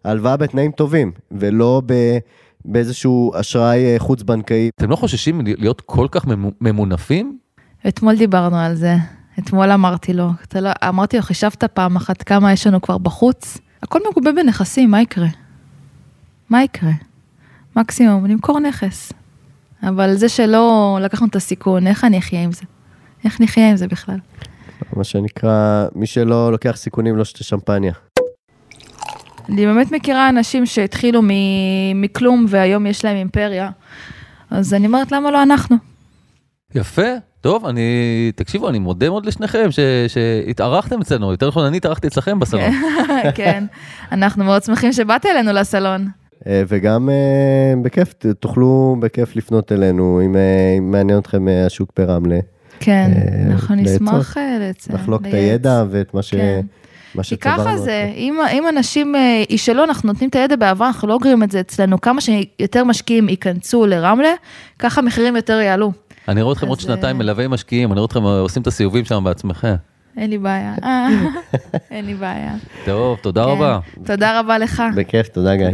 כהלוואה 0.05 0.37
בתנאים 0.37 0.73
טובים, 0.73 1.13
ולא 1.33 1.83
ב... 1.87 2.19
באיזשהו 2.65 3.33
אשראי 3.41 3.85
אה, 3.85 3.99
חוץ-בנקאי. 3.99 4.71
אתם 4.77 4.91
לא 4.91 4.97
חוששים 4.97 5.41
להיות 5.45 5.81
כל 5.81 6.07
כך 6.11 6.25
ממונפים? 6.61 7.39
אתמול 7.89 8.17
דיברנו 8.17 8.57
על 8.57 8.75
זה. 8.75 8.97
אתמול 9.39 9.71
אמרתי 9.71 10.13
לו, 10.13 10.31
לא, 10.55 10.71
אמרתי 10.89 11.17
לו, 11.17 11.23
חישבת 11.23 11.65
פעם 11.65 11.97
אחת 11.97 12.23
כמה 12.23 12.53
יש 12.53 12.67
לנו 12.67 12.83
כבר 12.83 12.99
בחוץ? 12.99 13.59
הכל 13.83 13.99
מגובה 14.11 14.33
בנכסים, 14.33 14.91
מה 14.91 15.03
יקרה? 15.03 15.27
מה 16.51 16.65
יקרה? 16.65 16.91
מקסימום, 17.79 18.27
נמכור 18.27 18.61
נכס. 18.61 19.13
אבל 19.83 20.15
זה 20.15 20.29
שלא 20.29 20.99
לקחנו 21.03 21.27
את 21.27 21.37
הסיכון, 21.37 21.87
איך 21.87 22.05
אני 22.05 22.19
אחיה 22.19 22.43
עם 22.43 22.53
זה? 22.53 22.63
איך 23.25 23.41
נחיה 23.41 23.71
עם 23.71 23.77
זה 23.77 23.87
בכלל? 23.87 24.19
מה 24.97 25.05
שנקרא, 25.05 25.87
מי 25.95 26.07
שלא 26.07 26.53
לוקח 26.53 26.77
סיכונים 26.77 27.17
לא 27.17 27.25
שותה 27.25 27.45
שמפניה. 27.45 27.93
אני 29.49 29.67
באמת 29.67 29.93
מכירה 29.93 30.29
אנשים 30.29 30.67
שהתחילו 30.67 31.23
מכלום 31.95 32.47
והיום 32.49 32.87
יש 32.87 33.05
להם 33.05 33.17
אימפריה, 33.17 33.71
אז 34.51 34.75
אני 34.75 34.87
אומרת, 34.87 35.13
למה 35.13 35.31
לא 35.31 35.43
אנחנו? 35.43 35.77
יפה, 36.75 37.09
טוב, 37.41 37.67
אני, 37.67 37.83
תקשיבו, 38.35 38.69
אני 38.69 38.79
מודה 38.79 39.09
מאוד 39.09 39.27
לשניכם 39.27 39.71
ש, 39.71 39.79
שהתארחתם 40.09 41.01
אצלנו, 41.01 41.31
יותר 41.31 41.49
נכון, 41.49 41.65
אני 41.65 41.77
התארחתי 41.77 42.07
אצלכם 42.07 42.39
בסלון. 42.39 42.73
כן, 43.35 43.65
אנחנו 44.13 44.45
מאוד 44.45 44.63
שמחים 44.63 44.93
שבאת 44.93 45.27
אלינו 45.27 45.53
לסלון. 45.53 46.09
אה, 46.49 46.63
וגם 46.69 47.11
אה, 47.11 47.75
בכיף, 47.83 48.15
תוכלו 48.41 48.97
בכיף 49.01 49.37
לפנות 49.37 49.73
אלינו, 49.73 50.21
אם, 50.25 50.37
אה, 50.37 50.75
אם 50.79 50.91
מעניין 50.91 51.19
אתכם 51.19 51.47
השוק 51.67 51.93
ברמלה. 51.97 52.39
כן, 52.81 53.11
אנחנו 53.51 53.75
נשמח 53.75 54.37
לייצר. 54.37 54.95
לחלוק 54.95 55.27
את 55.27 55.35
הידע 55.35 55.85
ואת 55.91 56.15
מה 56.15 56.23
ש... 56.23 56.35
כן. 56.35 56.61
כי 57.23 57.37
ככה 57.37 57.77
זה, 57.77 58.13
אם, 58.17 58.39
אם 58.53 58.65
אנשים 58.69 59.15
ישאלו, 59.51 59.85
אנחנו 59.85 60.13
נותנים 60.13 60.31
את 60.31 60.35
הידע 60.35 60.57
בעבר, 60.57 60.87
אנחנו 60.87 61.09
לא 61.09 61.15
אוגרים 61.15 61.43
את 61.43 61.51
זה 61.51 61.61
אצלנו, 61.61 62.01
כמה 62.01 62.21
שיותר 62.21 62.85
משקיעים 62.85 63.29
ייכנסו 63.29 63.87
לרמלה, 63.87 64.33
ככה 64.79 65.01
המחירים 65.01 65.37
יותר 65.37 65.61
יעלו. 65.61 65.93
אני 66.29 66.43
רואה 66.43 66.53
אתכם 66.53 66.67
עוד 66.67 66.81
שנתיים 66.81 67.19
מלווי 67.19 67.47
משקיעים, 67.47 67.93
אני 67.93 68.01
רואה 68.01 68.07
אתכם 68.07 68.23
עושים 68.23 68.63
את 68.63 68.67
הסיבובים 68.67 69.05
שם 69.05 69.25
בעצמכם. 69.25 69.75
אין 70.17 70.31
לי 70.31 70.39
בעיה, 70.39 70.75
אין 71.91 72.07
לי 72.07 72.15
בעיה. 72.15 72.55
טוב, 72.85 73.19
תודה 73.23 73.45
כן. 73.45 73.51
רבה. 73.51 73.79
תודה 74.05 74.41
רבה 74.41 74.59
לך. 74.59 74.83
בכיף, 74.97 75.29
תודה 75.29 75.57
גיא. 75.57 75.69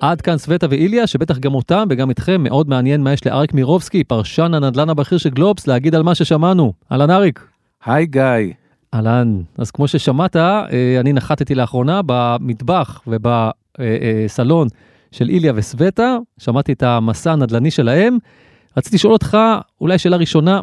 עד 0.00 0.20
כאן 0.20 0.38
סווטה 0.38 0.66
ואיליה, 0.70 1.06
שבטח 1.06 1.38
גם 1.38 1.54
אותם 1.54 1.86
וגם 1.90 2.10
אתכם 2.10 2.42
מאוד 2.42 2.68
מעניין 2.68 3.02
מה 3.02 3.12
יש 3.12 3.26
לאריק 3.26 3.54
מירובסקי, 3.54 4.04
פרשן 4.04 4.54
הנדל"ן 4.54 4.90
הבכיר 4.90 5.18
של 5.18 5.30
גלובס, 5.30 5.66
להגיד 5.66 5.94
על 5.94 6.02
מה 6.02 6.14
ששמענו. 6.14 6.72
אהלן 6.92 7.10
אריק. 7.10 7.46
היי 7.84 8.06
גיא. 8.06 8.22
אהלן, 8.94 9.40
אז 9.58 9.70
כמו 9.70 9.88
ששמעת, 9.88 10.36
אה, 10.36 11.00
אני 11.00 11.12
נחתתי 11.12 11.54
לאחרונה 11.54 12.00
במטבח 12.06 13.02
ובסלון 13.06 14.68
של 15.12 15.28
איליה 15.28 15.52
וסווטה, 15.56 16.16
שמעתי 16.38 16.72
את 16.72 16.82
המסע 16.82 17.32
הנדל"ני 17.32 17.70
שלהם. 17.70 18.18
רציתי 18.76 18.96
לשאול 18.96 19.12
אותך, 19.12 19.38
אולי 19.80 19.98
שאלה 19.98 20.16
ראשונה, 20.16 20.60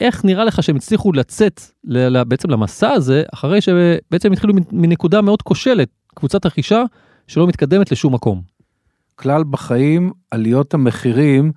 איך 0.00 0.24
נראה 0.24 0.44
לך 0.44 0.62
שהם 0.62 0.76
הצליחו 0.76 1.12
לצאת 1.12 1.60
בעצם 2.28 2.50
למסע 2.50 2.90
הזה, 2.90 3.22
אחרי 3.34 3.60
שבעצם 3.60 4.32
התחילו 4.32 4.54
מנקודה 4.72 5.20
מאוד 5.20 5.42
כושלת, 5.42 5.88
קבוצת 6.14 6.46
רכישה 6.46 6.82
שלא 7.26 7.46
מתקדמת 7.46 7.92
לשום 7.92 8.14
מקום? 8.14 8.42
כלל 9.16 9.44
בחיים, 9.50 10.12
עליות 10.30 10.74
המחירים 10.74 11.52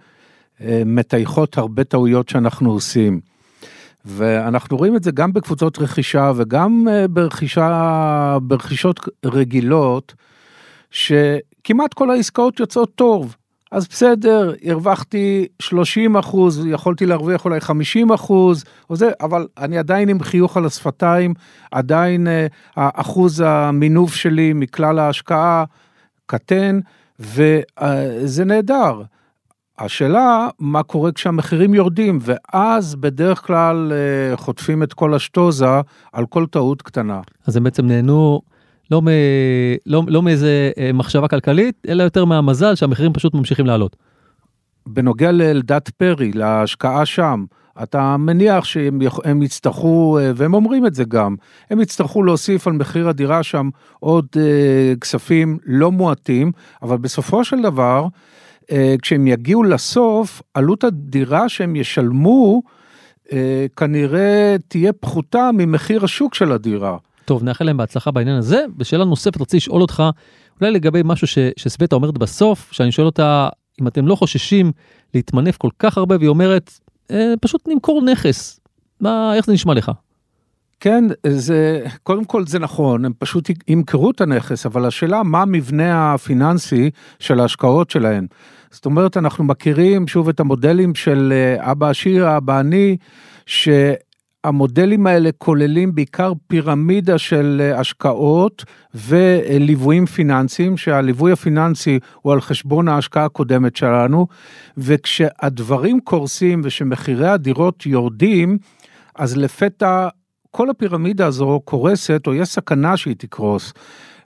אה, 0.61 0.81
מטייחות 0.85 1.57
הרבה 1.57 1.83
טעויות 1.83 2.29
שאנחנו 2.29 2.71
עושים. 2.71 3.19
ואנחנו 4.05 4.77
רואים 4.77 4.95
את 4.95 5.03
זה 5.03 5.11
גם 5.11 5.33
בקבוצות 5.33 5.79
רכישה 5.79 6.31
וגם 6.35 6.87
אה, 6.91 7.07
ברכישה, 7.07 8.37
ברכישות 8.41 8.99
רגילות, 9.25 10.13
שכמעט 10.91 11.93
כל 11.93 12.11
העסקאות 12.11 12.59
יוצאות 12.59 12.95
טוב. 12.95 13.35
אז 13.75 13.87
בסדר, 13.87 14.53
הרווחתי 14.65 15.47
30 15.59 16.17
אחוז, 16.17 16.65
יכולתי 16.65 17.05
להרוויח 17.05 17.45
אולי 17.45 17.59
50 17.59 18.11
אחוז, 18.11 18.63
או 18.89 18.95
זה, 18.95 19.11
אבל 19.21 19.47
אני 19.57 19.77
עדיין 19.77 20.09
עם 20.09 20.23
חיוך 20.23 20.57
על 20.57 20.65
השפתיים, 20.65 21.33
עדיין 21.71 22.27
אה, 22.27 22.47
אחוז 22.75 23.43
המינוף 23.45 24.15
שלי 24.15 24.53
מכלל 24.53 24.99
ההשקעה 24.99 25.63
קטן, 26.25 26.79
וזה 27.19 28.45
נהדר. 28.45 29.01
השאלה, 29.79 30.47
מה 30.59 30.83
קורה 30.83 31.11
כשהמחירים 31.11 31.73
יורדים, 31.73 32.19
ואז 32.21 32.95
בדרך 32.95 33.47
כלל 33.47 33.91
אה, 33.91 34.37
חוטפים 34.37 34.83
את 34.83 34.93
כל 34.93 35.13
השטוזה 35.13 35.81
על 36.13 36.25
כל 36.25 36.45
טעות 36.45 36.81
קטנה. 36.81 37.21
אז 37.47 37.57
הם 37.57 37.63
בעצם 37.63 37.87
נהנו 37.87 38.41
לא, 38.91 39.01
מ... 39.01 39.07
לא, 39.85 40.03
לא 40.07 40.21
מאיזה 40.21 40.71
אה, 40.77 40.91
מחשבה 40.93 41.27
כלכלית, 41.27 41.75
אלא 41.87 42.03
יותר 42.03 42.25
מהמזל 42.25 42.75
שהמחירים 42.75 43.13
פשוט 43.13 43.33
ממשיכים 43.33 43.65
לעלות. 43.65 43.95
בנוגע 44.87 45.31
לאלדד 45.31 45.89
פרי, 45.97 46.31
להשקעה 46.31 47.05
שם, 47.05 47.45
אתה 47.83 48.17
מניח 48.17 48.65
שהם 48.65 49.41
יצטרכו, 49.43 50.19
אה, 50.19 50.31
והם 50.35 50.53
אומרים 50.53 50.85
את 50.85 50.95
זה 50.95 51.03
גם, 51.03 51.35
הם 51.69 51.81
יצטרכו 51.81 52.23
להוסיף 52.23 52.67
על 52.67 52.73
מחיר 52.73 53.09
הדירה 53.09 53.43
שם 53.43 53.69
עוד 53.99 54.27
אה, 54.37 54.93
כספים 55.01 55.57
לא 55.65 55.91
מועטים, 55.91 56.51
אבל 56.81 56.97
בסופו 56.97 57.43
של 57.43 57.61
דבר, 57.61 58.07
אה, 58.71 58.95
כשהם 59.01 59.27
יגיעו 59.27 59.63
לסוף, 59.63 60.41
עלות 60.53 60.83
הדירה 60.83 61.49
שהם 61.49 61.75
ישלמו, 61.75 62.61
אה, 63.31 63.65
כנראה 63.77 64.55
תהיה 64.67 64.93
פחותה 64.93 65.49
ממחיר 65.53 66.03
השוק 66.03 66.35
של 66.35 66.51
הדירה. 66.51 66.97
טוב, 67.25 67.43
נאחל 67.43 67.65
להם 67.65 67.77
בהצלחה 67.77 68.11
בעניין 68.11 68.37
הזה. 68.37 68.65
ושאלה 68.77 69.05
נוספת, 69.05 69.41
רציתי 69.41 69.57
לשאול 69.57 69.81
אותך, 69.81 70.03
אולי 70.61 70.71
לגבי 70.71 71.01
משהו 71.05 71.27
ש, 71.27 71.37
שסווטה 71.57 71.95
אומרת 71.95 72.17
בסוף, 72.17 72.71
שאני 72.71 72.91
שואל 72.91 73.05
אותה, 73.05 73.49
אם 73.81 73.87
אתם 73.87 74.07
לא 74.07 74.15
חוששים 74.15 74.71
להתמנף 75.13 75.57
כל 75.57 75.69
כך 75.79 75.97
הרבה, 75.97 76.17
והיא 76.17 76.29
אומרת, 76.29 76.71
אה, 77.11 77.33
פשוט 77.41 77.67
נמכור 77.67 78.01
נכס. 78.01 78.59
מה, 78.99 79.35
איך 79.35 79.45
זה 79.45 79.53
נשמע 79.53 79.73
לך? 79.73 79.91
כן, 80.79 81.03
זה, 81.27 81.85
קודם 82.03 82.25
כל 82.25 82.47
זה 82.47 82.59
נכון, 82.59 83.05
הם 83.05 83.13
פשוט 83.19 83.49
ימכרו 83.67 84.11
את 84.11 84.21
הנכס, 84.21 84.65
אבל 84.65 84.85
השאלה 84.85 85.23
מה 85.23 85.41
המבנה 85.41 86.13
הפיננסי 86.13 86.89
של 87.19 87.39
ההשקעות 87.39 87.89
שלהם. 87.89 88.27
זאת 88.71 88.85
אומרת, 88.85 89.17
אנחנו 89.17 89.43
מכירים 89.43 90.07
שוב 90.07 90.29
את 90.29 90.39
המודלים 90.39 90.95
של 90.95 91.33
אה, 91.35 91.71
אבא 91.71 91.89
עשיר, 91.89 92.37
אבא 92.37 92.59
עני, 92.59 92.97
ש... 93.45 93.69
המודלים 94.45 95.07
האלה 95.07 95.29
כוללים 95.37 95.95
בעיקר 95.95 96.33
פירמידה 96.47 97.17
של 97.17 97.61
אה, 97.63 97.79
השקעות 97.79 98.65
וליוויים 98.95 100.05
פיננסיים, 100.05 100.77
שהליווי 100.77 101.31
הפיננסי 101.31 101.99
הוא 102.21 102.33
על 102.33 102.41
חשבון 102.41 102.87
ההשקעה 102.87 103.25
הקודמת 103.25 103.75
שלנו, 103.75 104.27
וכשהדברים 104.77 105.99
קורסים 105.99 106.61
ושמחירי 106.63 107.27
הדירות 107.27 107.85
יורדים, 107.85 108.57
אז 109.15 109.37
לפתע 109.37 110.07
כל 110.51 110.69
הפירמידה 110.69 111.25
הזו 111.25 111.61
קורסת 111.65 112.23
או 112.27 112.33
יש 112.33 112.49
סכנה 112.49 112.97
שהיא 112.97 113.15
תקרוס. 113.17 113.73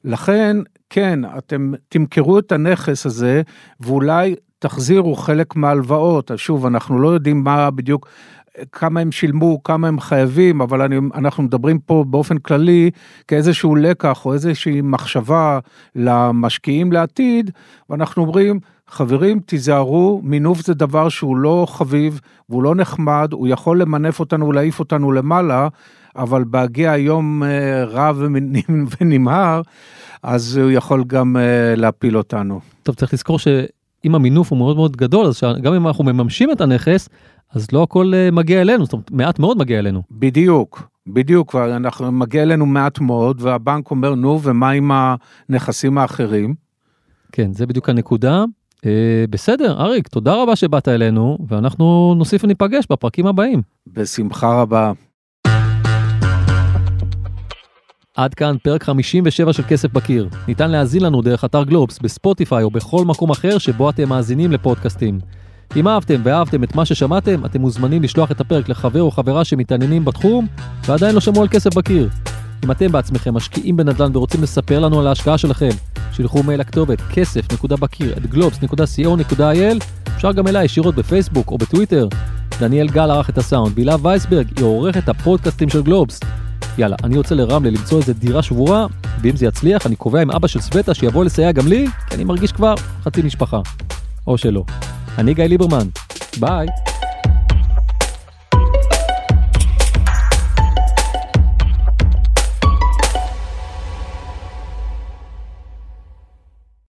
לכן, 0.03 0.57
כן, 0.89 1.19
אתם 1.37 1.71
תמכרו 1.89 2.39
את 2.39 2.51
הנכס 2.51 3.05
הזה 3.05 3.41
ואולי 3.79 4.35
תחזירו 4.59 5.15
חלק 5.15 5.55
מההלוואות. 5.55 6.31
שוב, 6.35 6.65
אנחנו 6.65 6.99
לא 6.99 7.09
יודעים 7.09 7.43
מה 7.43 7.71
בדיוק 7.71 8.07
כמה 8.71 8.99
הם 8.99 9.11
שילמו, 9.11 9.63
כמה 9.63 9.87
הם 9.87 9.99
חייבים, 9.99 10.61
אבל 10.61 10.81
אני, 10.81 10.95
אנחנו 11.15 11.43
מדברים 11.43 11.79
פה 11.79 12.05
באופן 12.07 12.37
כללי 12.37 12.91
כאיזשהו 13.27 13.75
לקח 13.75 14.25
או 14.25 14.33
איזושהי 14.33 14.81
מחשבה 14.81 15.59
למשקיעים 15.95 16.91
לעתיד, 16.91 17.51
ואנחנו 17.89 18.23
אומרים, 18.23 18.59
חברים, 18.87 19.39
תיזהרו, 19.39 20.21
מינוף 20.23 20.61
זה 20.65 20.73
דבר 20.73 21.09
שהוא 21.09 21.37
לא 21.37 21.65
חביב 21.69 22.19
והוא 22.49 22.63
לא 22.63 22.75
נחמד, 22.75 23.29
הוא 23.31 23.47
יכול 23.47 23.81
למנף 23.81 24.19
אותנו 24.19 24.47
ולהעיף 24.47 24.79
אותנו 24.79 25.11
למעלה, 25.11 25.67
אבל 26.15 26.43
בהגיע 26.43 26.91
היום 26.91 27.43
אה, 27.43 27.83
רע 27.83 28.11
ונמהר, 29.01 29.61
אז 30.23 30.57
הוא 30.57 30.71
יכול 30.71 31.03
גם 31.07 31.37
אה, 31.37 31.75
להפיל 31.75 32.17
אותנו. 32.17 32.59
טוב, 32.83 32.95
צריך 32.95 33.13
לזכור 33.13 33.39
שאם 33.39 34.15
המינוף 34.15 34.51
הוא 34.51 34.57
מאוד 34.57 34.75
מאוד 34.75 34.97
גדול, 34.97 35.25
אז 35.25 35.41
גם 35.61 35.73
אם 35.73 35.87
אנחנו 35.87 36.03
מממשים 36.03 36.51
את 36.51 36.61
הנכס, 36.61 37.09
אז 37.53 37.67
לא 37.71 37.83
הכל 37.83 38.11
אה, 38.15 38.31
מגיע 38.31 38.61
אלינו, 38.61 38.85
זאת 38.85 38.93
אומרת, 38.93 39.11
מעט 39.11 39.39
מאוד 39.39 39.57
מגיע 39.57 39.79
אלינו. 39.79 40.01
בדיוק, 40.11 40.89
בדיוק, 41.07 41.55
אנחנו 41.55 42.11
מגיע 42.11 42.43
אלינו 42.43 42.65
מעט 42.65 42.99
מאוד, 42.99 43.41
והבנק 43.41 43.91
אומר, 43.91 44.15
נו, 44.15 44.39
ומה 44.43 44.69
עם 44.69 44.91
הנכסים 45.49 45.97
האחרים? 45.97 46.55
כן, 47.31 47.53
זה 47.53 47.65
בדיוק 47.65 47.89
הנקודה. 47.89 48.43
אה, 48.85 49.25
בסדר, 49.29 49.81
אריק, 49.81 50.07
תודה 50.07 50.43
רבה 50.43 50.55
שבאת 50.55 50.87
אלינו, 50.87 51.37
ואנחנו 51.47 52.15
נוסיף 52.17 52.43
וניפגש 52.43 52.85
בפרקים 52.89 53.27
הבאים. 53.27 53.61
בשמחה 53.87 54.61
רבה. 54.61 54.91
עד 58.15 58.33
כאן 58.33 58.55
פרק 58.63 58.83
57 58.83 59.53
של 59.53 59.63
כסף 59.63 59.93
בקיר. 59.93 60.29
ניתן 60.47 60.71
להאזין 60.71 61.03
לנו 61.03 61.21
דרך 61.21 61.45
אתר 61.45 61.63
גלובס, 61.63 61.99
בספוטיפיי 61.99 62.63
או 62.63 62.71
בכל 62.71 63.05
מקום 63.05 63.29
אחר 63.29 63.57
שבו 63.57 63.89
אתם 63.89 64.09
מאזינים 64.09 64.51
לפודקאסטים. 64.51 65.19
אם 65.75 65.87
אהבתם 65.87 66.21
ואהבתם 66.23 66.63
את 66.63 66.75
מה 66.75 66.85
ששמעתם, 66.85 67.45
אתם 67.45 67.61
מוזמנים 67.61 68.03
לשלוח 68.03 68.31
את 68.31 68.41
הפרק 68.41 68.69
לחבר 68.69 69.01
או 69.01 69.11
חברה 69.11 69.45
שמתעניינים 69.45 70.05
בתחום 70.05 70.47
ועדיין 70.85 71.15
לא 71.15 71.21
שמעו 71.21 71.41
על 71.41 71.47
כסף 71.47 71.75
בקיר. 71.75 72.09
אם 72.65 72.71
אתם 72.71 72.91
בעצמכם 72.91 73.33
משקיעים 73.33 73.77
בנדל"ן 73.77 74.17
ורוצים 74.17 74.43
לספר 74.43 74.79
לנו 74.79 74.99
על 74.99 75.07
ההשקעה 75.07 75.37
שלכם, 75.37 75.69
שילחו 76.11 76.43
מייל 76.43 76.59
לכתובת 76.59 77.01
כסף.בקיר 77.01 78.17
at 78.17 78.25
גלובס.co.il, 78.25 79.83
אפשר 80.15 80.31
גם 80.31 80.47
אליי 80.47 80.65
ישירות 80.65 80.95
בפייסבוק 80.95 81.51
או 81.51 81.57
בטוויטר. 81.57 82.07
דניאל 82.59 82.87
גל 82.87 83.11
ערך 83.11 83.29
את 83.29 83.37
הסאונד, 83.37 83.75
בילה 83.75 83.95
וייסברג 84.01 84.47
היא 84.57 84.65
עורכת 84.65 85.09
הפודקאסטים 85.09 85.69
של 85.69 85.81
גלובס. 85.81 86.19
יאללה, 86.77 86.95
אני 87.03 87.15
יוצא 87.15 87.35
לרמלה 87.35 87.69
למצוא 87.69 87.99
איזה 87.99 88.13
דירה 88.13 88.41
שבורה, 88.41 88.85
ואם 89.21 89.35
זה 89.35 89.45
יצליח, 89.45 89.85
אני 89.85 89.95
קובע 89.95 90.21
עם 90.21 90.31
אבא 90.31 90.47
של 90.47 90.61
סווטה 90.61 90.93
שיבוא 90.93 91.25
לסייע 91.25 91.51
גם 91.51 91.67
לי, 91.67 91.87
כי 92.07 92.15
אני 92.15 92.23
מרגיש 92.23 92.51
כבר 92.51 92.75
חצי 93.03 93.21
משפחה. 93.21 93.59
או 94.27 94.37
שלא. 94.37 94.63
אני 95.19 95.33
גיא 95.33 95.43
ליברמן, 95.43 95.87
ביי. 96.39 96.67